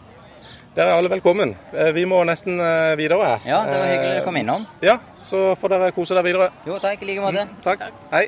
[0.75, 1.55] Dere er alle velkommen.
[1.73, 3.39] Eh, Vi må nesten videre videre.
[3.47, 4.65] Ja, det var hyggelig Eh, å komme innom.
[4.81, 6.49] Ja, så får dere kose dere videre.
[6.65, 7.47] Jo, takk i like måte.
[7.63, 7.79] Takk.
[8.11, 8.27] Hei.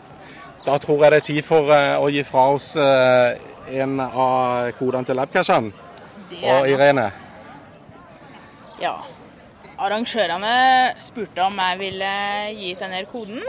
[0.66, 3.38] Da tror jeg det er tid for eh, å gi fra oss eh,
[3.82, 5.74] en av kodene til labcashen.
[6.44, 7.12] Og Irene.
[8.80, 8.96] Ja.
[9.78, 13.44] Arrangørene spurte om jeg ville gi ut denne koden.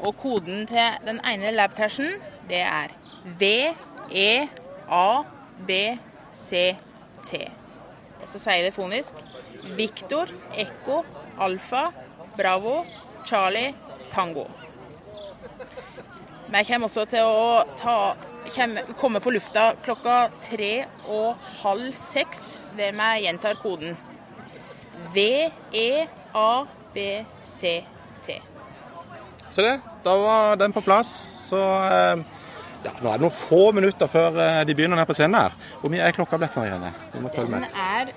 [0.00, 2.90] Og koden til den ene labcashen, det er
[4.10, 4.48] E
[7.26, 7.64] VEABCT.
[8.22, 9.14] Og så sier jeg det fonisk.
[9.76, 11.04] Victor, Ekko,
[11.38, 11.90] Alfa,
[12.36, 12.84] Bravo,
[13.26, 13.74] Charlie,
[14.10, 14.44] Tango.
[16.46, 18.16] Vi kommer også til å ta,
[19.00, 22.58] komme på lufta klokka tre og halv seks.
[22.76, 23.96] Med jeg gjentar koden.
[25.14, 26.02] V-E-A-B-C-T.
[29.50, 31.08] Så det, da var den på plass.
[31.46, 32.16] Så eh,
[32.84, 35.56] ja, nå er det noen få minutter før eh, de begynner nede på scenen her.
[35.80, 36.92] Hvor mye er klokka blitt nå, Irene?
[37.12, 38.12] Vi må følge Den er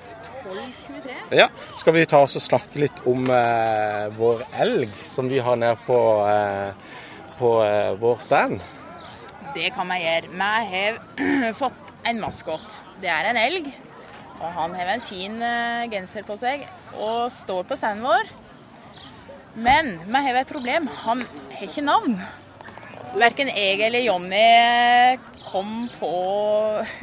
[0.50, 1.38] 12.23.
[1.38, 5.60] Ja, Skal vi ta oss og snakke litt om eh, vår elg som vi har
[5.60, 6.98] nede på, eh,
[7.40, 8.60] på eh, vår stand?
[9.56, 10.34] Det kan vi gjøre.
[10.34, 12.82] Vi har fått en maskot.
[13.02, 13.72] Det er en elg.
[14.40, 18.30] Og han har en fin eh, genser på seg og står på standen vår.
[19.60, 20.88] Men vi har et problem.
[21.04, 22.20] Han har ikke navn.
[23.18, 25.18] Verken jeg eller Jonny
[25.48, 26.12] kom på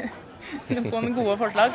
[0.76, 1.74] noen gode forslag.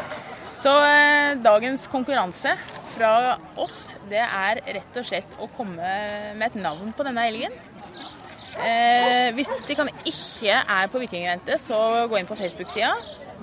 [0.55, 2.53] Så eh, dagens konkurranse
[2.93, 5.95] fra oss, det er rett og slett å komme
[6.37, 7.55] med et navn på denne elgen.
[8.61, 12.93] Eh, hvis de kan ikke er på Vikingeventet, så gå inn på Facebook-sida.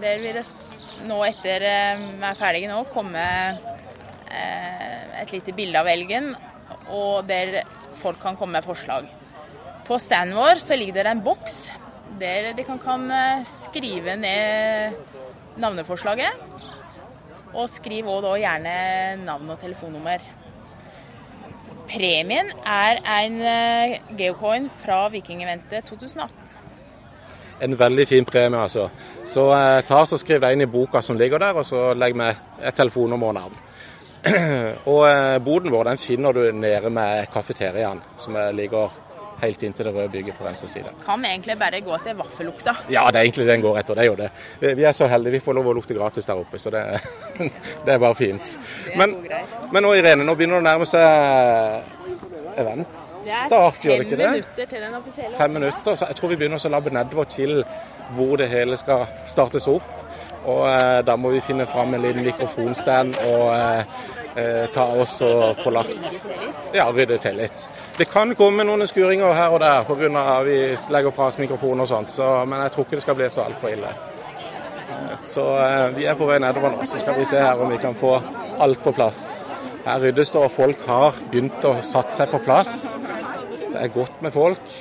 [0.01, 0.47] Der vil det
[1.09, 3.25] nå etter eh, vi er ferdige nå, komme
[4.31, 6.33] eh, et lite bilde av elgen,
[6.89, 7.65] og der
[7.99, 9.09] folk kan komme med forslag.
[9.89, 11.71] På standen vår så ligger det en boks
[12.21, 14.99] der de kan, kan eh, skrive ned
[15.57, 16.43] navneforslaget.
[17.55, 18.75] Og skriv òg gjerne
[19.23, 20.21] navn og telefonnummer.
[21.89, 26.45] Premien er en eh, geocoin fra Vikingeventet 2018.
[27.65, 28.91] En veldig fin premie, altså.
[29.25, 32.17] Så eh, ta og skriv deg inn i boka som ligger der, og så legg
[32.17, 33.59] med et telefonnummer og navn.
[34.93, 39.08] og eh, boden vår den finner du nede med kafeteriaen, som ligger ligger
[39.43, 40.93] helt inntil det røde bygget på venstre side.
[41.05, 42.75] Kan egentlig bare gå til vaffellukta.
[42.91, 43.99] Ja, det er egentlig det den går etter.
[43.99, 44.31] Det er jo det.
[44.61, 46.85] Vi vi er så heldige vi får lov å lukte gratis der oppe, så det,
[47.85, 48.59] det er bare fint.
[48.97, 49.17] Men,
[49.73, 53.05] men nå Irene, nå begynner det å nærme seg event.
[53.29, 54.31] Start, gjør det ikke det?
[54.31, 55.95] minutter til den offisielle Fem minutter.
[55.95, 57.65] Så jeg tror vi begynner å labbe nedover til
[58.17, 59.95] hvor det hele skal startes opp.
[60.49, 64.18] Og eh, da må vi finne fram en liten mikrofonstand og eh, eh,
[64.75, 66.13] ta oss og få lagt
[66.77, 67.65] Ja, rydde til litt.
[67.97, 70.43] Det kan komme noen skuringer her og der pga.
[70.47, 70.59] vi
[70.95, 73.47] legger fra oss mikrofoner og sånt, så, men jeg tror ikke det skal bli så
[73.49, 73.93] altfor ille.
[75.25, 77.81] Så eh, vi er på vei nedover nå, så skal vi se her om vi
[77.83, 78.15] kan få
[78.59, 79.43] alt på plass.
[79.85, 82.95] Her ryddes det, og folk har begynt å satt seg på plass.
[83.61, 84.73] Det er godt med folk.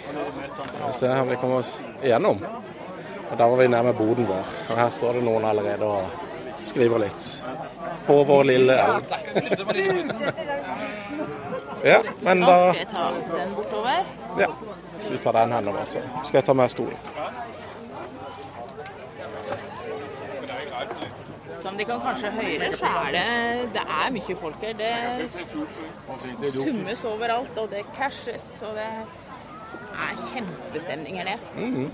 [0.58, 2.42] Skal vi se om vi kommer oss igjennom.
[3.28, 4.56] Og Der var vi nærme boden vår.
[4.72, 6.27] Og her står det noen allerede og
[6.64, 7.44] skriver litt.
[8.08, 9.04] På vår lille elv.
[11.84, 14.06] Ja, men da skal jeg ta den bortover.
[14.40, 14.48] Ja.
[15.00, 16.98] Så vi tar den henover, så skal jeg ta med stolen.
[21.62, 24.74] Som de kan kanskje høre, så er det, det er mye folk her.
[24.78, 31.90] Det summes overalt, og det cashes, og det er kjempestemning her nede.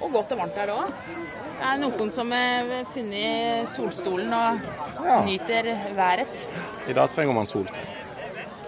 [0.00, 0.92] Og godt og varmt her òg.
[1.54, 4.58] Det er noen som har funnet solstolen og
[5.04, 5.20] Ja.
[5.24, 6.26] nyter været.
[6.88, 7.68] I dag trenger man sol.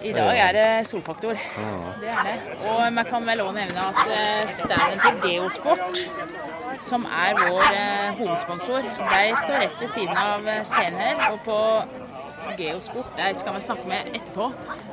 [0.01, 1.33] I dag er det solfaktor.
[1.57, 1.71] Ja.
[2.01, 2.67] Det er det.
[2.69, 5.97] Og man kan vel òg nevne at eh, standen til Geosport,
[6.81, 11.31] som er vår eh, hovedsponsor, de står rett ved siden av eh, scenen her.
[11.31, 11.57] Og på
[12.57, 14.51] Geosport Der skal vi snakke med etterpå,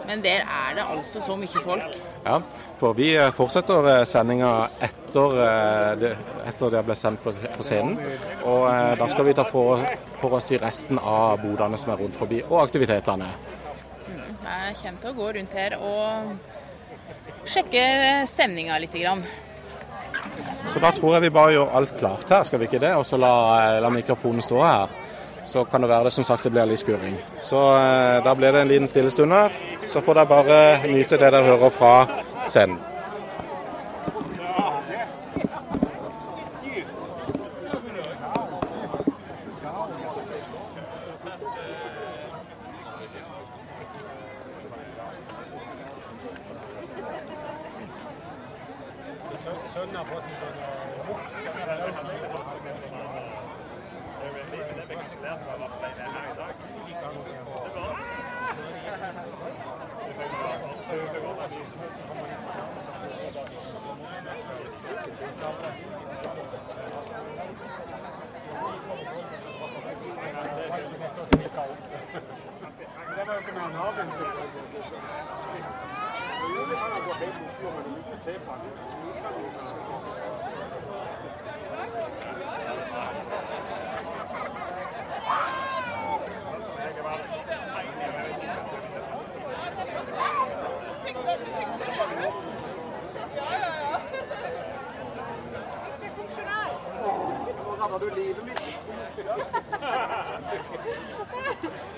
[0.08, 1.96] men der er det altså så mye folk.
[2.24, 2.40] Ja,
[2.80, 4.50] for vi eh, fortsetter sendinga
[4.82, 6.16] etter, eh,
[6.48, 7.98] etter det ble sendt på, på scenen.
[8.42, 9.84] Og eh, da skal vi ta for,
[10.20, 13.30] for oss i resten av bodene som er rundt forbi, og aktivitetene.
[14.44, 17.84] Jeg kommer til å gå rundt her og sjekke
[18.28, 18.92] stemninga litt.
[18.94, 19.24] Grann.
[20.72, 22.94] Så da tror jeg vi bare gjør alt klart her, skal vi ikke det?
[22.98, 24.94] Og så la, eh, la mikrofonen stå her.
[25.44, 27.18] Så kan det være det som sagt det blir litt skurring.
[27.44, 29.52] Så eh, da blir det en liten stillestund her.
[29.87, 31.94] Så får dere bare nyte det dere hører fra
[32.48, 32.93] scenen.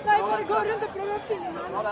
[0.05, 1.63] Nei, bare gå rundt og prøv å finne meg.
[1.75, 1.83] Nei,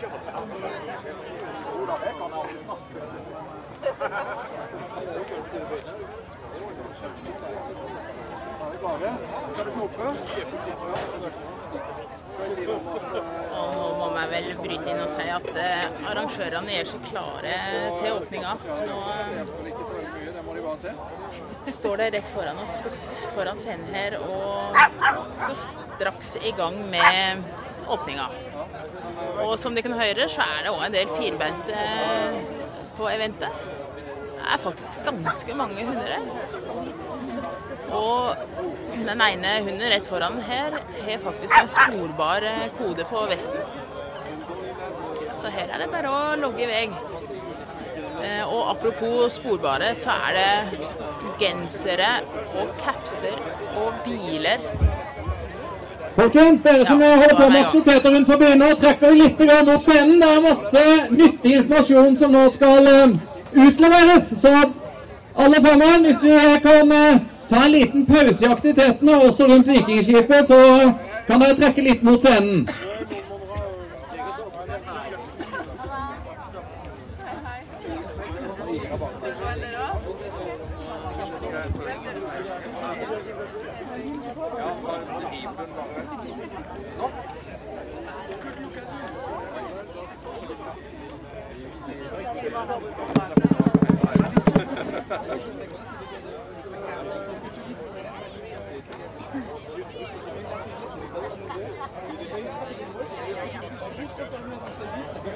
[0.00, 0.06] Og
[13.74, 17.52] nå må jeg vel bryte inn og si at eh, arrangørene er så klare
[18.00, 18.52] til åpninga.
[21.66, 22.74] Nå står de rett foran oss
[23.36, 27.44] foran scenen her og skal straks i gang med
[27.88, 28.28] åpninga.
[29.44, 31.84] Og som de kan høre, så er det òg en del firbeinte
[32.98, 33.68] på eventet.
[34.40, 36.24] Det er faktisk ganske mange hunder her.
[37.92, 38.36] Og
[38.94, 43.60] den ene hunden rett foran her har faktisk en sporbar eh, kode på vesten.
[45.40, 46.84] Så her er det bare å logge i vei.
[48.20, 50.80] Eh, Og apropos sporbare, så er det
[51.40, 52.10] gensere
[52.60, 53.38] og capser
[53.80, 54.60] og biler.
[56.16, 60.20] Folkens, dere som holder på med aktiviteter rundt forbi nå, trekker litt mot scenen.
[60.20, 63.14] Det er masse nyttig informasjon som nå skal eh,
[63.66, 64.32] utleveres.
[64.42, 64.54] Så
[65.44, 67.20] alle sammen, hvis vi kan eh,
[67.50, 70.60] ta en liten pause i aktivitetene, også rundt Vikingskipet, så
[71.28, 72.66] kan dere trekke litt mot scenen.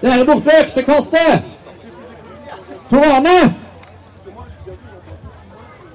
[0.04, 1.42] Dere borte ved øksekastet.
[2.90, 3.54] Tor Arne.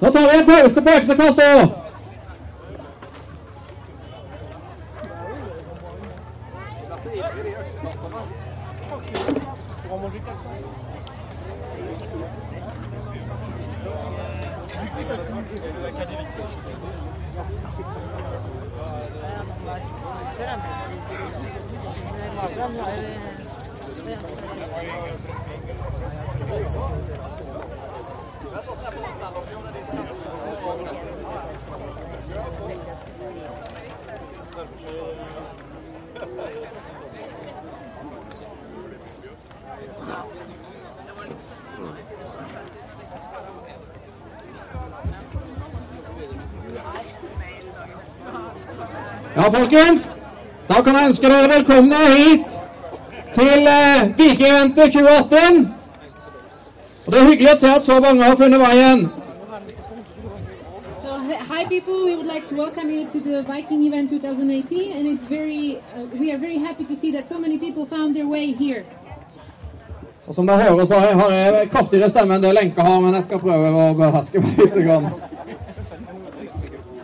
[0.00, 1.80] Nå tar vi en pause på øksekastet òg.
[34.60, 34.66] Ja,
[49.42, 50.02] folkens.
[50.68, 52.44] Da kan jeg ønske dere velkomne hit
[53.34, 55.74] til eh, Vikingeventet 2018.
[57.06, 59.08] Og Det er hyggelig å se at så mange har funnet veien.
[61.70, 65.78] People, we would like to welcome you to the Viking event 2018 and it's very,
[65.94, 68.84] uh, we are very happy to see that so many people found their way here.
[70.26, 73.24] Og Som dere hører, så har jeg kraftigere stemme enn det lenka har, men jeg
[73.28, 74.74] skal prøve å beherske meg litt.
[74.86, 75.06] Grann.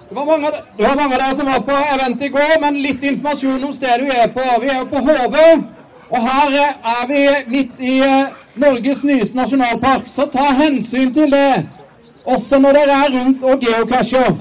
[0.09, 2.83] Det var, mange, det var mange av dere som var på event i går, men
[2.89, 4.49] litt informasjon om stedet vi er på.
[4.65, 5.47] Vi er jo på Hove,
[6.11, 6.59] og her
[6.97, 7.23] er vi
[7.55, 8.35] midt i eh,
[8.67, 10.11] Norges nyeste nasjonalpark.
[10.19, 11.63] Så ta hensyn til det,
[12.25, 14.37] også når dere er rundt og geocacher.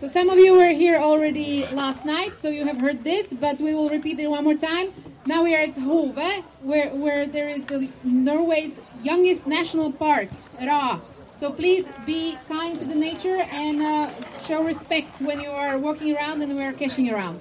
[0.00, 3.60] So some of you were here already last night, so you have heard this, but
[3.60, 4.94] we will repeat it one more time.
[5.26, 6.16] Now we are at Hove,
[6.62, 11.00] where, where there is the Norway's youngest national park, Ra.
[11.38, 14.10] So please be kind to the nature and uh,
[14.48, 17.38] show respect when you are walking around and we are caching around.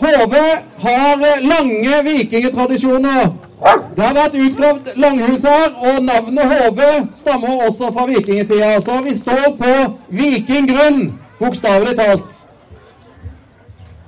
[0.00, 3.51] Hove har lange vikingetradisjoner.
[3.62, 8.80] Det har vært utgravd langhus her, og navnet Hove stammer også fra vikingtida.
[8.82, 9.72] Så vi står på
[10.08, 12.24] vikinggrunn, bokstavelig talt.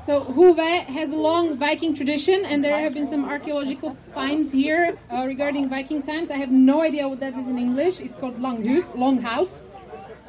[0.06, 4.98] So Hove has a long Viking tradition, and there have been some archaeological finds here
[5.10, 6.30] uh, regarding Viking times.
[6.30, 8.00] I have no idea what that is in English.
[8.00, 9.60] It's called Longhus, Longhouse.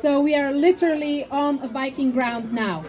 [0.01, 2.83] So we are literally on a Viking ground now.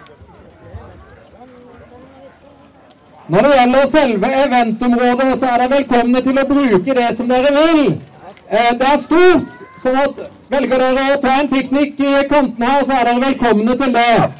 [3.28, 7.50] Når det gjelder selve eventområdet, så er dere velkomne til å bruke det som dere
[7.56, 7.86] vil.
[8.50, 9.46] Eh, Det er stort,
[9.82, 13.76] sånn at velger dere å ta en piknik i kanten her, så er dere velkomne
[13.82, 14.30] til det.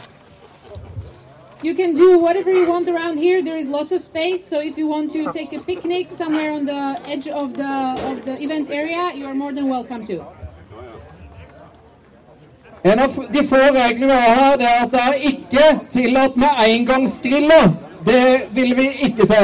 [1.64, 3.42] You can do whatever you want around here.
[3.42, 4.42] There is lots of space.
[4.50, 7.72] So if you want to take a picnic somewhere on the edge of the
[8.10, 10.20] of the event area, you are more than welcome to.
[12.84, 16.36] En av de få reglene vi har her, det er at det er ikke tillatt
[16.36, 17.85] med engangsgriller.
[18.06, 19.42] Det vil vi ikke se.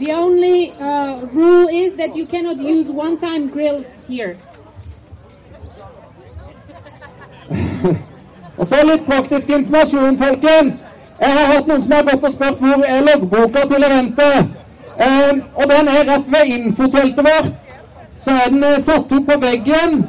[0.00, 4.36] The only uh, rule is that you cannot use one-time grills here.
[8.58, 10.74] Og så litt praktisk informasjon, folkens.
[11.20, 14.50] Jeg har hatt noen som har gått og spurt hvor er loggboka til eventet.
[15.00, 17.50] Um, og den er rett ved infoteltet vårt.
[18.24, 20.02] Så er den uh, satt opp på veggen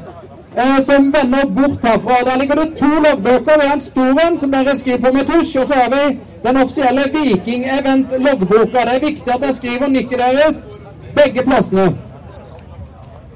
[0.58, 2.20] uh, som vender bort herfra.
[2.30, 3.60] Der ligger det to loggbøker.
[3.62, 5.58] Vi har en stor en som dere skriver på med tusj.
[5.60, 6.04] Og så har vi
[6.44, 8.80] den offisielle Viking Event-loggboka.
[8.86, 10.56] Det er viktig at jeg skriver nikket deres
[11.16, 11.98] begge plassene.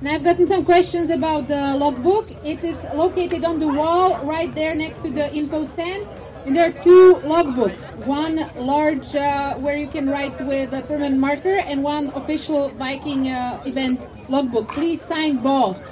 [0.02, 2.30] And I've gotten some questions about the logbook.
[2.44, 6.06] It is located on the wall right there next to the info stand.
[6.46, 7.80] And there are two logbooks.
[8.06, 13.30] One large uh, where you can write with a permanent marker and one official Viking
[13.30, 14.68] uh, event logbook.
[14.68, 15.90] Please sign both.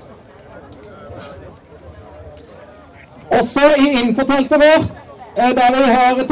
[3.32, 5.03] Også i infoteltet vårt,
[5.36, 6.26] Eh, der vi har og,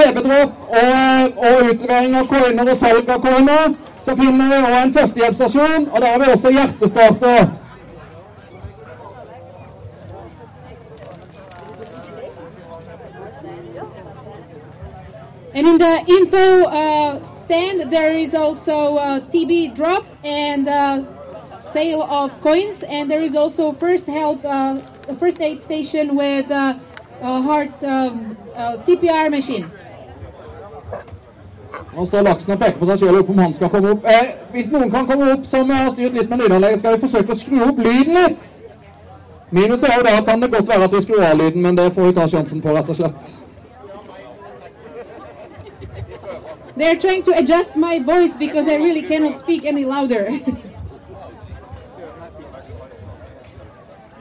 [1.37, 3.73] og, utlevering av koiner og salg av koiner.
[4.05, 7.49] Så finner vi òg en førstehjelpsstasjon, og der har vi også hjertestarter.
[15.53, 21.03] And in the info uh, stand, there is also uh, a TB drop and uh,
[21.73, 24.79] sale of coins, and there is also first help, uh,
[25.19, 26.75] first aid station with uh,
[27.21, 28.37] heart um,
[28.85, 29.65] CPR machine.
[31.95, 34.07] Nå står laksen og peker på seg sjøl om han skal komme opp.
[34.07, 37.35] Eh, hvis noen kan komme opp som har styrt litt med lydanlegget, skal vi forsøke
[37.35, 38.49] å skru opp lyden litt.
[39.51, 41.91] Minus er jo da kan det godt være at vi skrur av lyden, men det
[41.95, 43.31] får vi ta sjansen på, rett og slett.
[46.77, 50.39] They're trying to adjust my voice because I really cannot speak any louder.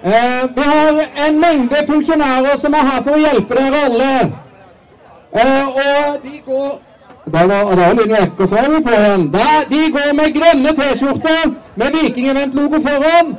[0.04, 4.12] Eh, vi har en mengde funksjonærer som er her for å hjelpe dere alle.
[5.32, 6.80] Eh, og de går
[7.32, 7.90] Da var da
[8.38, 9.26] og så er vi på igjen.
[9.70, 13.36] De går med grønne T-skjorter med Viking Event-logo foran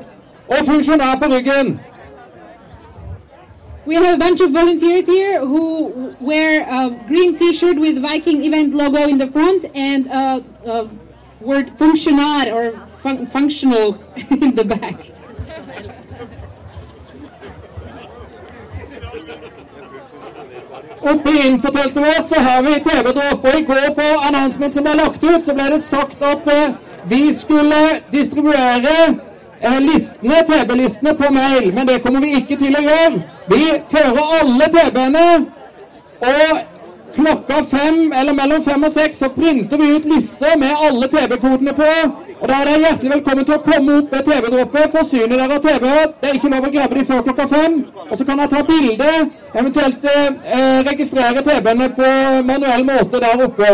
[0.47, 1.79] og funksjonær på ryggen.
[3.87, 5.91] We have a bunch of volunteers here who
[6.21, 10.87] wear a green T-shirt with Viking event logo in the front and a, a
[11.41, 13.97] word "funktionar" or fun- functional
[14.29, 15.20] in the back.
[21.01, 24.95] Oppe i infoteltet vårt så har vi TV-dråp, og i går på announcement som ble
[24.99, 26.73] lagt ut, så ble det sagt at eh,
[27.09, 27.79] vi skulle
[28.11, 28.95] distribuere
[29.61, 33.23] eh, listene, TB-listene på mail, men det kommer vi ikke til å gjøre.
[33.49, 33.63] Vi
[33.93, 35.25] fører alle TB-ene,
[36.21, 36.61] og
[37.15, 41.73] klokka fem, eller mellom fem og seks, så printer vi ut lister med alle TV-kodene
[41.81, 41.89] på.
[42.41, 45.59] Og da er dere hjertelig velkommen til å komme opp med TV-droppet, forsyne dere av
[45.61, 45.83] TV.
[46.21, 47.75] Det er ikke lov å grabbe de før klokka fem.
[48.07, 49.09] Og så kan jeg ta bilde,
[49.53, 52.07] eventuelt eh, registrere TV-ene på
[52.47, 53.69] manuell måte der oppe.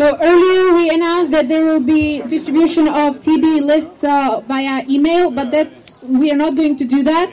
[0.00, 5.30] So earlier we announced that there will be distribution of TB lists uh, via email,
[5.30, 7.30] but that's we are not going to do that.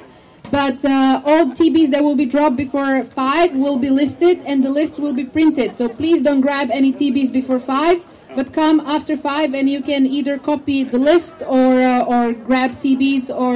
[0.51, 4.69] But uh, all TBs that will be dropped before five will be listed, and the
[4.69, 5.75] list will be printed.
[5.77, 8.03] So please don't grab any TBs before five,
[8.37, 12.71] but come after five, and you can either copy the list or uh, or grab
[12.83, 13.53] TBs or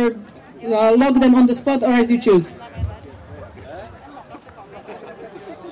[0.65, 2.51] uh, log them on the spot or as you choose.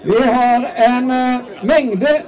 [0.04, 2.24] Vi har en eh, mengde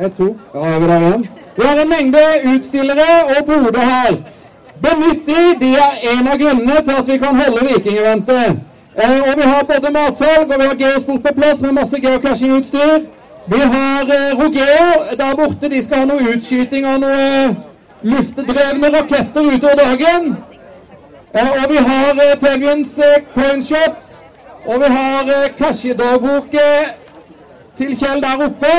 [0.00, 0.38] Et, to.
[0.52, 1.28] Da har vi der igjen.
[1.56, 2.18] Vi har en mengde
[2.54, 4.16] utstillere og boder her.
[4.82, 5.42] Benytt de.
[5.60, 8.60] De er en av grunnene til at vi kan holde Vikingeventet.
[9.02, 13.17] Eh, og vi har både matsalg og vi har geosport på plass med masse geocachingutstyr.
[13.50, 15.68] Vi har eh, Rogeo der borte.
[15.68, 17.54] De skal ha noe utskyting av noe eh,
[18.04, 20.34] luftdrevne raketter utover dagen.
[21.32, 24.02] Eh, og vi har eh, Tevjens eh, coinshop.
[24.66, 26.90] Og vi har eh, cashedagbok eh,
[27.78, 28.74] til Kjell der oppe.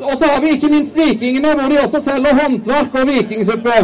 [0.00, 3.80] Og så har vi ikke minst Vikingene, hvor de også selger håndverk og vikingsuppe.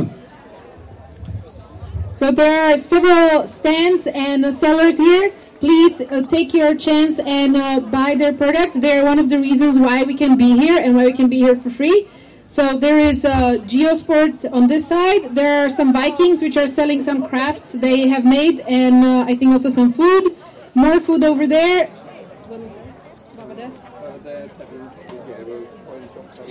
[2.19, 5.31] So there are several stands and sellers here.
[5.61, 8.79] Please uh, take your chance and uh, buy their products.
[8.79, 11.39] They're one of the reasons why we can be here and why we can be
[11.39, 12.09] here for free.
[12.49, 15.35] So there is uh, Geosport on this side.
[15.35, 19.35] There are some Vikings which are selling some crafts they have made, and uh, I
[19.35, 20.37] think also some food.
[20.75, 21.89] More food over there.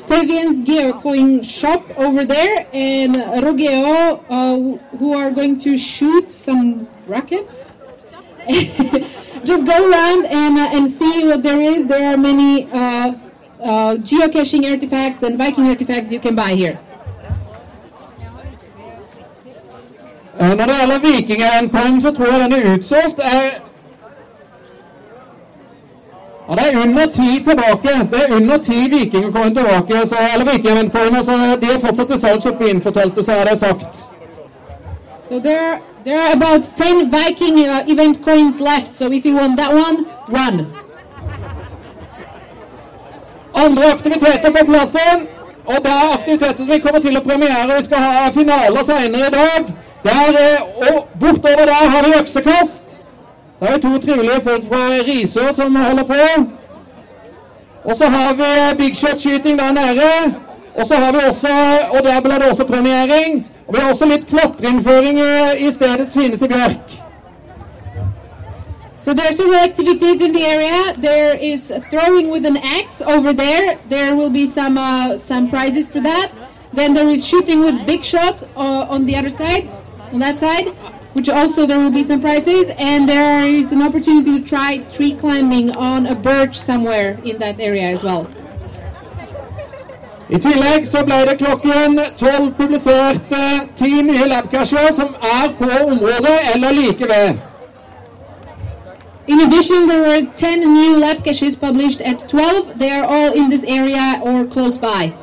[0.07, 7.71] Tevian's Geocoin shop over there, and Rogeo, uh, who are going to shoot some rockets.
[9.45, 11.87] Just go around and uh, and see what there is.
[11.87, 13.13] There are many uh,
[13.61, 16.79] uh, geocaching artifacts and Viking artifacts you can buy here.
[20.39, 23.19] Eh, Når det gjelder Vikingeventcoin, så tror jeg den er utsolgt.
[23.19, 23.51] Eh,
[26.49, 27.89] Ja, det er under ti tilbake.
[28.11, 30.07] Det er under ti Vikingcoin tilbake.
[30.07, 31.31] Så, eller Vikingeventcoiner, så
[31.61, 33.95] de er fortsatt til salgs oppe i infoteltet, så er det sagt.
[35.29, 38.97] So there are there are about 10 Viking uh, event coins left.
[38.97, 40.73] So if you want that one, run.
[43.55, 45.27] Andre aktiviteter på plassen.
[45.65, 47.77] Og det er aktiviteter som vi kommer til å premiere.
[47.77, 49.71] Vi skal ha finaler senere i dag.
[50.05, 52.77] Der, eh, og bortover der har vi øksekast.
[53.59, 56.21] Der er to trivelige folk fra Risør som holder på.
[57.85, 60.35] Og så har vi eh, big shot-skyting der nede.
[60.75, 61.53] Og så har vi også,
[61.89, 63.47] og der blir det også premiering.
[63.67, 67.01] Vi har også litt klatreinnføring eh, i stedets fineste bjørk.
[69.05, 70.93] So there are several activities in the area.
[70.97, 73.79] There is throwing with an axe over there.
[73.87, 76.31] There will be some uh, some prizes for that.
[76.73, 79.69] Then there is shooting with big shot uh, on the other side,
[80.11, 80.69] on that side,
[81.13, 82.69] which also there will be some prizes.
[82.77, 87.59] And there is an opportunity to try tree climbing on a birch somewhere in that
[87.59, 88.27] area as well.
[90.29, 95.67] I tillegg så ble det klokken 12 publisert eh, ti nye labcasher som er på
[95.83, 97.43] området eller like ved.
[99.27, 102.79] In addition, there were 10 new lab caches published at 12.
[102.79, 105.13] They are all in this area or close by.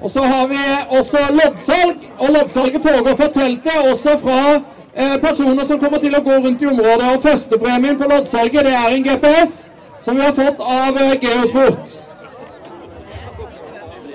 [0.00, 0.58] Og så har vi
[0.98, 4.40] også loddsalg, og loddsalget foregår fra teltet, også fra
[4.94, 7.06] eh, personer som kommer til å gå rundt i området.
[7.16, 9.62] Og førstepremien på loddsalget det er en GPS
[10.04, 12.05] som vi har fått av eh, Geosport.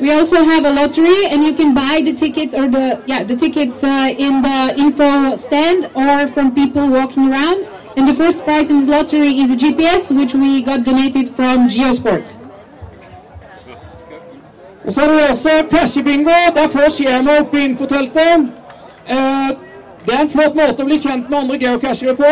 [0.01, 3.35] We also have a lottery, and you can buy the tickets or the yeah the
[3.35, 7.67] tickets uh, in the info stand or from people walking around.
[7.95, 11.67] And the first prize in this lottery is a GPS, which we got donated from
[11.69, 12.35] Geosport.
[14.85, 16.37] Og så er det også cashe-bingo.
[16.55, 18.49] Der får skjema opp i infoteltet.
[19.07, 19.49] Eh,
[20.05, 22.31] det er en flott måte å bli kjent med andre geocachere på.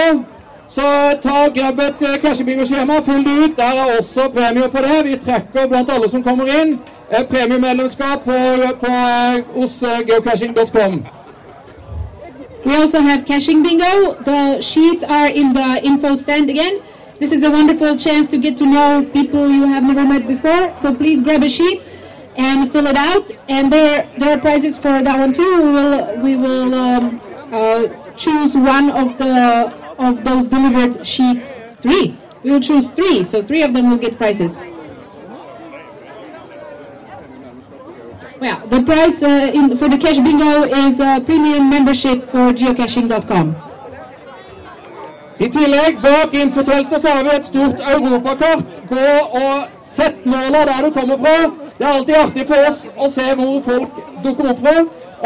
[0.70, 0.86] Så
[1.22, 3.58] ta grab et eh, cashe-bingo-skjema, fyll det ut.
[3.58, 5.04] Der er også premier på det.
[5.06, 6.80] Vi trekker blant alle som kommer inn.
[7.10, 8.38] På,
[8.80, 8.92] på,
[9.54, 11.06] hos eh, geocaching.com.
[12.66, 14.14] We also have caching bingo.
[14.24, 16.82] The sheets are in the info stand again.
[17.20, 20.76] This is a wonderful chance to get to know people you have never met before.
[20.82, 21.82] So please grab a sheet
[22.38, 23.30] and fill it out.
[23.50, 25.62] And there, there are prizes for that one too.
[25.64, 31.54] We will, we will um, uh, choose one of the of those delivered sheets.
[31.82, 32.18] Three.
[32.44, 33.24] We will choose three.
[33.24, 34.58] So three of them will get prizes.
[38.42, 43.56] Yeah, the price uh, in, for the cash bingo is a premium membership for geocaching.com.
[45.40, 48.64] I tillegg, bak infoteltet, så har vi et stort europakart.
[48.90, 49.10] Gå
[49.42, 51.36] og sett nåla der du kommer fra.
[51.78, 54.74] Det er alltid artig for oss å se hvor folk dukker opp fra.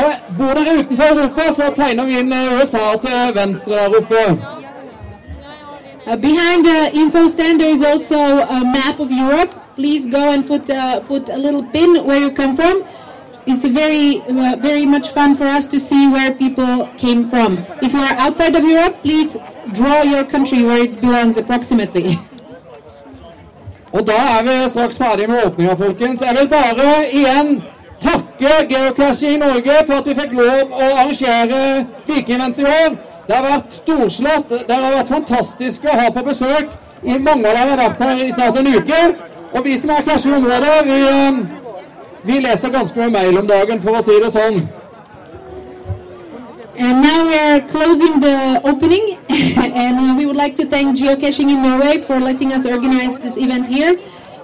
[0.03, 4.23] Og bor dere utenfor Europa, så tegner vi inn eh, USA til venstre der oppe.
[6.05, 9.53] Uh, behind the info stand, there is also a map of Europe.
[9.75, 12.83] Please go and put uh, put a little pin where you come from.
[13.45, 17.57] It's very uh, very much fun for us to see where people came from.
[17.81, 19.35] If you are outside of Europe, please
[19.73, 22.19] draw your country where it belongs approximately.
[23.93, 26.21] Og da er vi straks ferdig med åpninga, folkens.
[26.21, 27.61] Jeg vil bare igjen
[28.01, 31.59] takke Geocaching Norge for at vi fikk lov å arrangere
[32.07, 32.95] Vikingevent i år.
[33.27, 34.49] Det har vært storslått.
[34.67, 36.73] Det har vært fantastisk å ha på besøk.
[37.03, 39.03] I mange av dere har vært her i snart en uke.
[39.53, 41.62] Og vi som er cache i området, vi, eh,
[42.23, 44.63] vi leser ganske mye mail om dagen, for å si det sånn.
[46.75, 51.61] And now we are closing the opening, and we would like to thank Geocaching in
[51.61, 53.93] Norway for letting us organize this event here.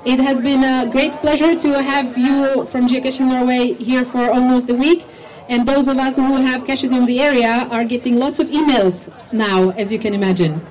[0.05, 4.69] It has been a great pleasure to have you from Geocaching Norway here for almost
[4.69, 5.05] a week.
[5.49, 9.11] And those of us who have caches in the area are getting lots of emails
[9.34, 10.61] now, as you can imagine.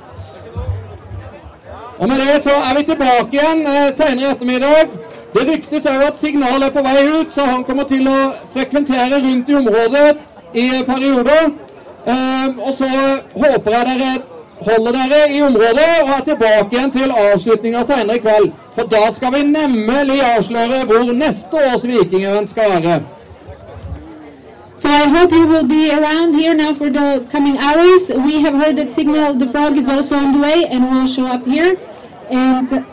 [1.99, 5.08] Og med det så er vi tilbake igjen eh, senere i ettermiddag.
[5.35, 8.19] Det ryktes òg at Signal er på vei ut, så han kommer til å
[8.55, 10.09] frekventere rundt i området
[10.55, 11.53] i perioder.
[12.09, 12.89] Eh, og så
[13.37, 14.13] håper jeg dere
[14.61, 18.49] holder dere i området og er tilbake igjen til avslutninga senere i kveld.
[18.75, 22.99] For da skal vi nemlig avsløre hvor neste års vikingevent skal være.
[24.79, 28.11] So I hope you will be around here now for the coming hours.
[28.27, 31.27] We have heard that Signal the Frog is also on the way and will show
[31.27, 31.77] up here.
[32.31, 32.85] And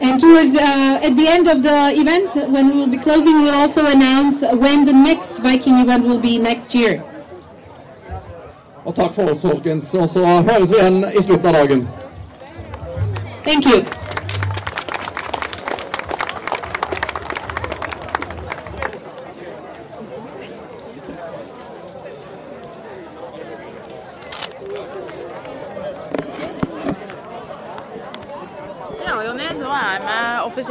[0.00, 3.54] and towards uh, at the end of the event, when we will be closing, we'll
[3.54, 7.02] also announce when the next Viking event will be next year.
[8.84, 9.94] Og takk for oss, folkens.
[9.94, 11.88] Og så høres vi igjen i slutten av dagen.
[13.44, 13.99] Thank you.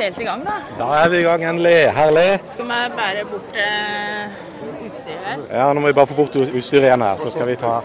[0.10, 0.52] Offisielt i gang, da.
[0.78, 1.92] Da er vi i gang endelig.
[1.94, 2.40] Herlig.
[2.46, 5.40] Skal vi bære bort uh, utstyret her?
[5.52, 7.82] Ja, Nå må vi bare få bort utstyret igjen her, så skal vi ta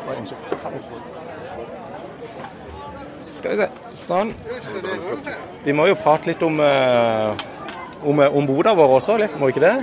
[3.31, 3.69] Skal vi se.
[3.93, 4.33] Sånn.
[5.65, 7.35] Vi må jo prate litt om, uh,
[8.05, 9.77] om, om boda vår også, litt, må vi ikke det?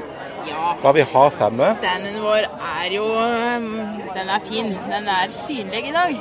[0.47, 0.71] Ja.
[0.81, 1.73] Hva vi har fremme.
[1.81, 3.67] Standen vår er jo um,
[4.15, 4.71] Den er fin.
[4.89, 6.15] Den er synlig i dag.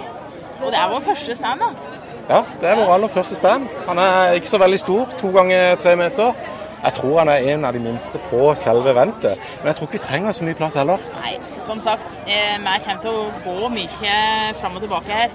[0.60, 1.89] Og det er vår første stand, da.
[2.30, 3.66] Ja, det er vår aller første stand.
[3.88, 6.36] Han er ikke så veldig stor, to ganger tre meter.
[6.84, 9.40] Jeg tror han er en av de minste på selve ventet.
[9.60, 11.02] Men jeg tror ikke vi trenger så mye plass heller.
[11.18, 14.14] Nei, som sagt, eh, vi kommer til å gå mye
[14.60, 15.34] fram og tilbake her.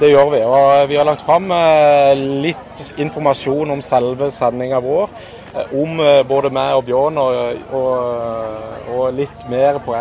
[0.00, 0.42] Det gjør vi.
[0.42, 2.12] Og vi har lagt fram eh,
[2.44, 5.08] litt informasjon om selve sendinga vår.
[5.54, 9.94] eh, Om både meg og Bjørn, og, og, og litt mer på,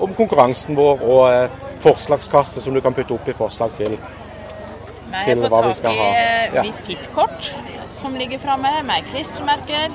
[0.00, 3.98] om konkurransen vår og forslagskasse som du kan putte opp i forslag til.
[5.10, 6.10] Vi Til hva vi fått skal tak i ha.
[6.14, 6.62] eh, Ja.
[6.62, 7.52] visittkort
[7.92, 9.90] som ligger framme med klistremerker.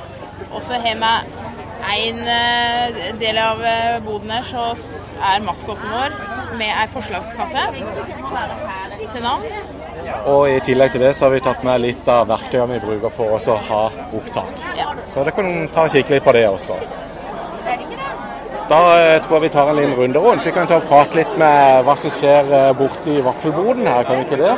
[0.51, 4.65] Og så har vi en eh, del av eh, boden her så
[5.21, 6.11] er maskoten vår
[6.57, 7.63] med ei forslagskasse
[9.13, 9.43] til navn.
[10.25, 13.09] Og i tillegg til det så har vi tatt med litt av verktøyene vi bruker
[13.13, 13.81] for å ha
[14.13, 14.53] opptak.
[14.77, 14.91] Ja.
[15.05, 16.77] Så dere kan ta og kikke litt på det også.
[18.65, 20.45] Da eh, tror jeg vi tar en liten runde rundt.
[20.45, 24.25] Vi kan ta og prate litt med hva som skjer borti vaffelboden her, kan vi
[24.25, 24.55] ikke det?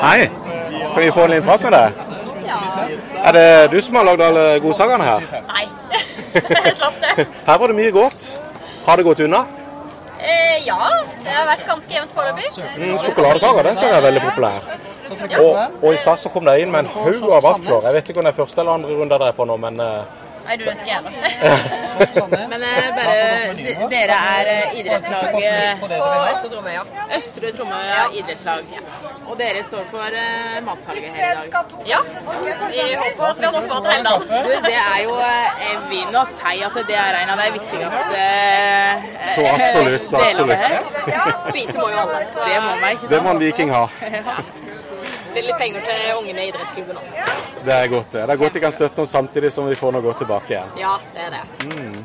[0.00, 0.30] Hei,
[0.94, 1.92] kan vi få en liten prat med deg?
[2.46, 2.58] Ja.
[3.28, 5.26] Er det du som har lagd alle godsakene her?
[5.50, 5.64] Nei,
[6.34, 7.26] jeg slapp det.
[7.46, 8.28] Her var det mye godt.
[8.86, 9.42] Har det gått unna?
[10.20, 10.78] Eh, ja,
[11.24, 12.48] det har vært ganske jevnt foreløpig.
[12.80, 14.72] Mm, Sjokoladekaker den ser jeg er veldig populær.
[15.10, 17.86] Og, og i stad så kom dere inn med en haug av vafler.
[17.88, 19.80] Jeg vet ikke om det er første eller andre runde dere er på nå, men
[19.84, 21.70] eh, Nei, du vet ikke jeg heller.
[22.52, 25.88] Men eh, bare Dere er eh, idrettslaget På
[26.30, 26.84] Østre Tromøya.
[26.96, 27.06] ja.
[27.18, 28.64] Østre Tromøya idrettslag.
[28.74, 28.82] Ja.
[29.26, 31.74] Og dere står for eh, matsalget her i dag.
[31.86, 32.00] Ja,
[32.70, 35.76] vi håper at vi har nok mat til hele Du, det er jo vi Jeg
[35.90, 40.66] vil nå si at det er en av de viktigste eh, Så absolutt, så absolutt.
[41.50, 42.24] Spise må jo alle.
[42.34, 43.14] Det må man, ikke sant?
[43.14, 43.84] det må en viking ha.
[45.30, 47.04] Blir litt penger til ungene i idrettsklubben òg.
[47.64, 48.12] Det er godt.
[48.12, 48.22] det.
[48.26, 50.72] Det er godt vi kan støtte noen samtidig som vi får noe godt tilbake igjen.
[50.80, 51.42] Ja, det er det.
[51.70, 51.98] Mm.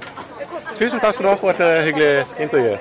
[0.75, 2.77] Tusen takk skal du ha for et eh, hyggelig intervju.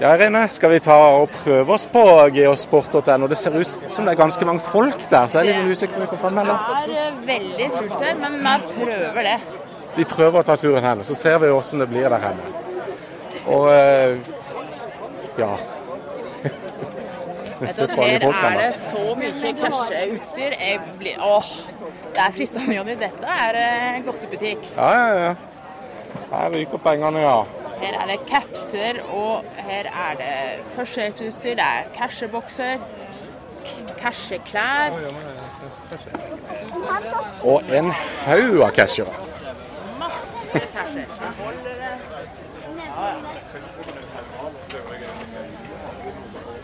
[0.00, 2.02] Ja, Irene, skal vi ta og prøve oss på
[2.32, 3.26] geosport.no?
[3.28, 5.74] Det ser ut som det er ganske mange folk der, så jeg er litt sånn
[5.76, 9.38] usikker på kan få med Det er eh, veldig fullt her, men vi prøver det.
[9.98, 12.54] Vi prøver å ta turen hen, så ser vi hvordan det blir der henne.
[13.50, 14.16] Og eh,
[15.36, 15.52] ja.
[17.60, 20.54] Vet du, her er det så mye casheutstyr.
[20.56, 21.48] Jeg blir Åh,
[22.14, 22.94] det er fristende, Jonny.
[23.00, 23.58] Dette er
[23.96, 24.64] en godtebutikk.
[24.76, 25.34] Ja, ja, ja.
[26.30, 27.42] Her ryker pengene, ja.
[27.80, 31.54] Her er det capser, og her er det førstehjelpsutstyr.
[31.60, 32.78] Det er cashebokser,
[34.00, 34.96] casheklær.
[37.44, 37.92] Og en
[38.26, 39.12] haug av cashere.
[40.00, 41.06] Masse casher.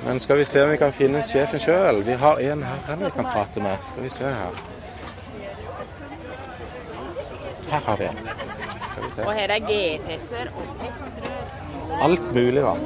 [0.07, 2.05] Men skal vi se om vi kan finne sjefen sjøl.
[2.07, 3.83] Vi har en her vi kan prate med.
[3.83, 4.61] Skal vi se her.
[7.71, 8.19] Her har vi en.
[8.91, 10.47] Skal vi Og her er GPS-er.
[12.03, 12.81] Alt mulig, rart.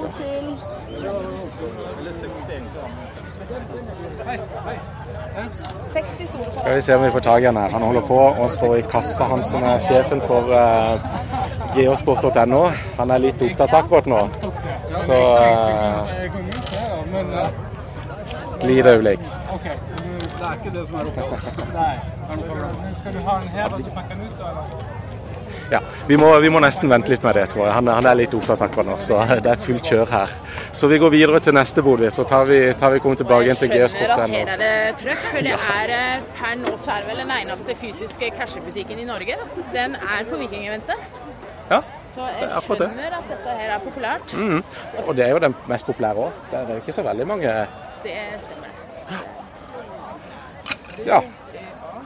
[6.52, 7.70] Skal vi se om vi får tak i han her.
[7.70, 11.00] Han holder på å stå i kassa, han som er sjefen for uh,
[11.76, 12.62] geosport.no.
[12.98, 14.20] Han er litt opptatt akkurat nå.
[15.04, 16.59] Så uh,
[17.14, 19.20] et lite øyeblikk.
[20.40, 21.74] Det er ikke det som er oppgaven.
[21.80, 21.96] Nei.
[23.00, 24.88] Skal du ha den her og pakke den ut, eller?
[25.70, 27.74] Ja, vi må, vi må nesten vente litt med det, tror jeg.
[27.76, 30.32] Han, han er litt opptatt akkurat nå, så det er fullt kjør her.
[30.74, 33.60] Så vi går videre til neste bod, så tar vi, tar vi kommer tilbake igjen
[33.60, 36.96] til Jeg skjønner at her er det trøkk, for det er eh, per nå så
[36.96, 39.38] er det vel den eneste fysiske cashebutikken i Norge.
[39.76, 41.08] Den er på Vikingeventet.
[41.70, 41.84] Ja,
[42.14, 42.62] Så jeg det.
[42.66, 44.32] skjønner at dette her er populært.
[44.34, 44.62] Mm.
[45.06, 46.40] Og det er jo den mest populære òg.
[46.50, 47.52] Det er jo ikke så veldig mange
[48.04, 48.68] Det stemmer.
[51.06, 51.20] Ja.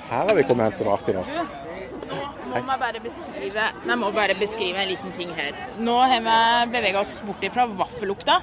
[0.04, 1.24] Her har vi kommet hen til noe artig nå.
[2.04, 5.56] Nå må jeg bare beskrive, jeg må bare beskrive en liten ting her.
[5.80, 6.36] Nå har vi
[6.74, 8.36] beveget oss bort fra vaffellukta,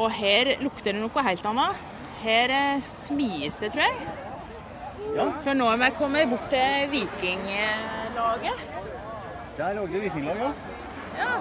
[0.00, 1.88] og her lukter det noe helt annet.
[2.22, 3.94] Her eh, smies det, tror jeg.
[5.44, 8.58] For nå har vi kommet bort til vikinglaget.
[9.56, 10.50] Der lå det vikinglag, ja.
[11.18, 11.32] Ja.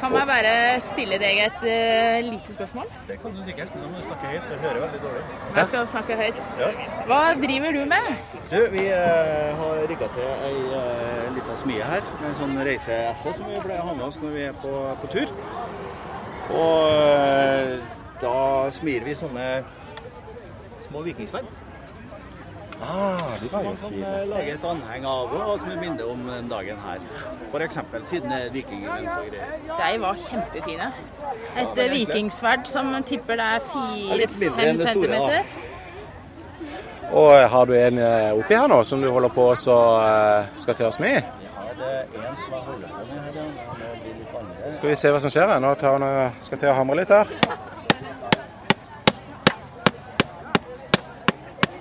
[0.00, 2.90] Kan jeg bare stille deg et uh, lite spørsmål?
[3.08, 4.50] Det kan du sikkert, men da må du snakke høyt.
[4.50, 5.22] Jeg hører veldig dårlig.
[5.56, 6.42] Jeg skal snakke høyt.
[6.60, 6.68] Ja.
[7.08, 8.10] Hva driver du med?
[8.50, 13.32] Du, vi uh, har rigga til ei uh, lita smie her, med en sånn reise-esse
[13.38, 15.32] som vi pleier å ha med oss når vi er på, på tur.
[16.52, 17.78] Og uh,
[18.20, 18.36] da
[18.76, 19.48] smir vi sånne
[20.90, 21.48] små vikingsverd.
[22.82, 24.00] Ah, de var jo fine.
[24.00, 26.98] man kan eh, lage et anheng av, og som et minne om den dagen her.
[27.52, 27.78] F.eks.
[28.10, 29.94] siden vikingene er og greier.
[29.94, 30.90] De var kjempefine.
[30.92, 35.42] Et er eh, egentlig- vikingsverd som tipper det er Ja, fire-fem centimeter.
[37.12, 40.46] Og eh, har du en eh, oppi her nå som du holder på så eh,
[40.58, 41.22] skal til oss med?
[41.22, 41.22] Ja,
[41.78, 43.74] det er en som har holdt på med her, ja.
[43.78, 44.72] Det blir litt andre.
[44.76, 45.60] Skal vi se hva som skjer her.
[45.62, 47.26] Nå tar eh, skal til å hamre litt her.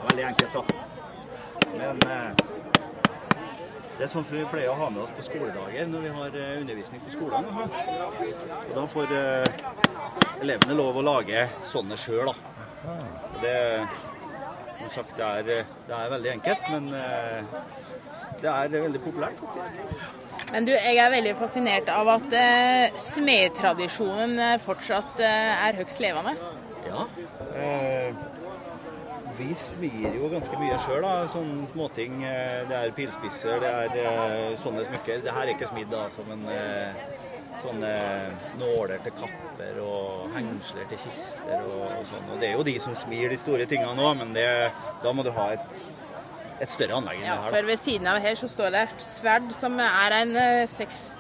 [0.06, 0.62] Veldig enkelt, da.
[1.76, 2.30] Men eh,
[3.96, 6.36] det er sånn som vi pleier å ha med oss på skoledager når vi har
[6.42, 7.48] eh, undervisning på skolen.
[7.48, 9.64] Og da får eh,
[10.44, 12.98] elevene lov å lage sånne sjøl, da.
[13.40, 13.56] Det,
[14.94, 17.58] sagt, det er, det er veldig enkelt, men eh,
[18.44, 19.80] det er veldig populært, faktisk.
[20.52, 26.36] Men du, jeg er veldig fascinert av at eh, smedtradisjonen fortsatt eh, er høyst levende.
[26.86, 27.08] Ja.
[27.56, 28.26] Eh,
[29.38, 31.14] Vi smir jo ganske mye sjøl, da.
[31.34, 32.22] Sånne småting.
[32.24, 35.24] eh, Det er pilspisser, det er eh, sånne smykker.
[35.26, 36.96] Det her er ikke smidd, da, men en
[37.66, 37.92] sånne
[38.60, 42.30] nåler til kapper og hengsler til kister og, og sånn.
[42.36, 44.48] Og det er jo de som smir de store tingene nå, men det,
[45.04, 45.76] da må du ha et,
[46.62, 47.50] et større anlegg enn Ja, det her.
[47.50, 50.66] Ja, for ved siden av her så står det et sverd som er en eh,
[50.70, 51.18] 60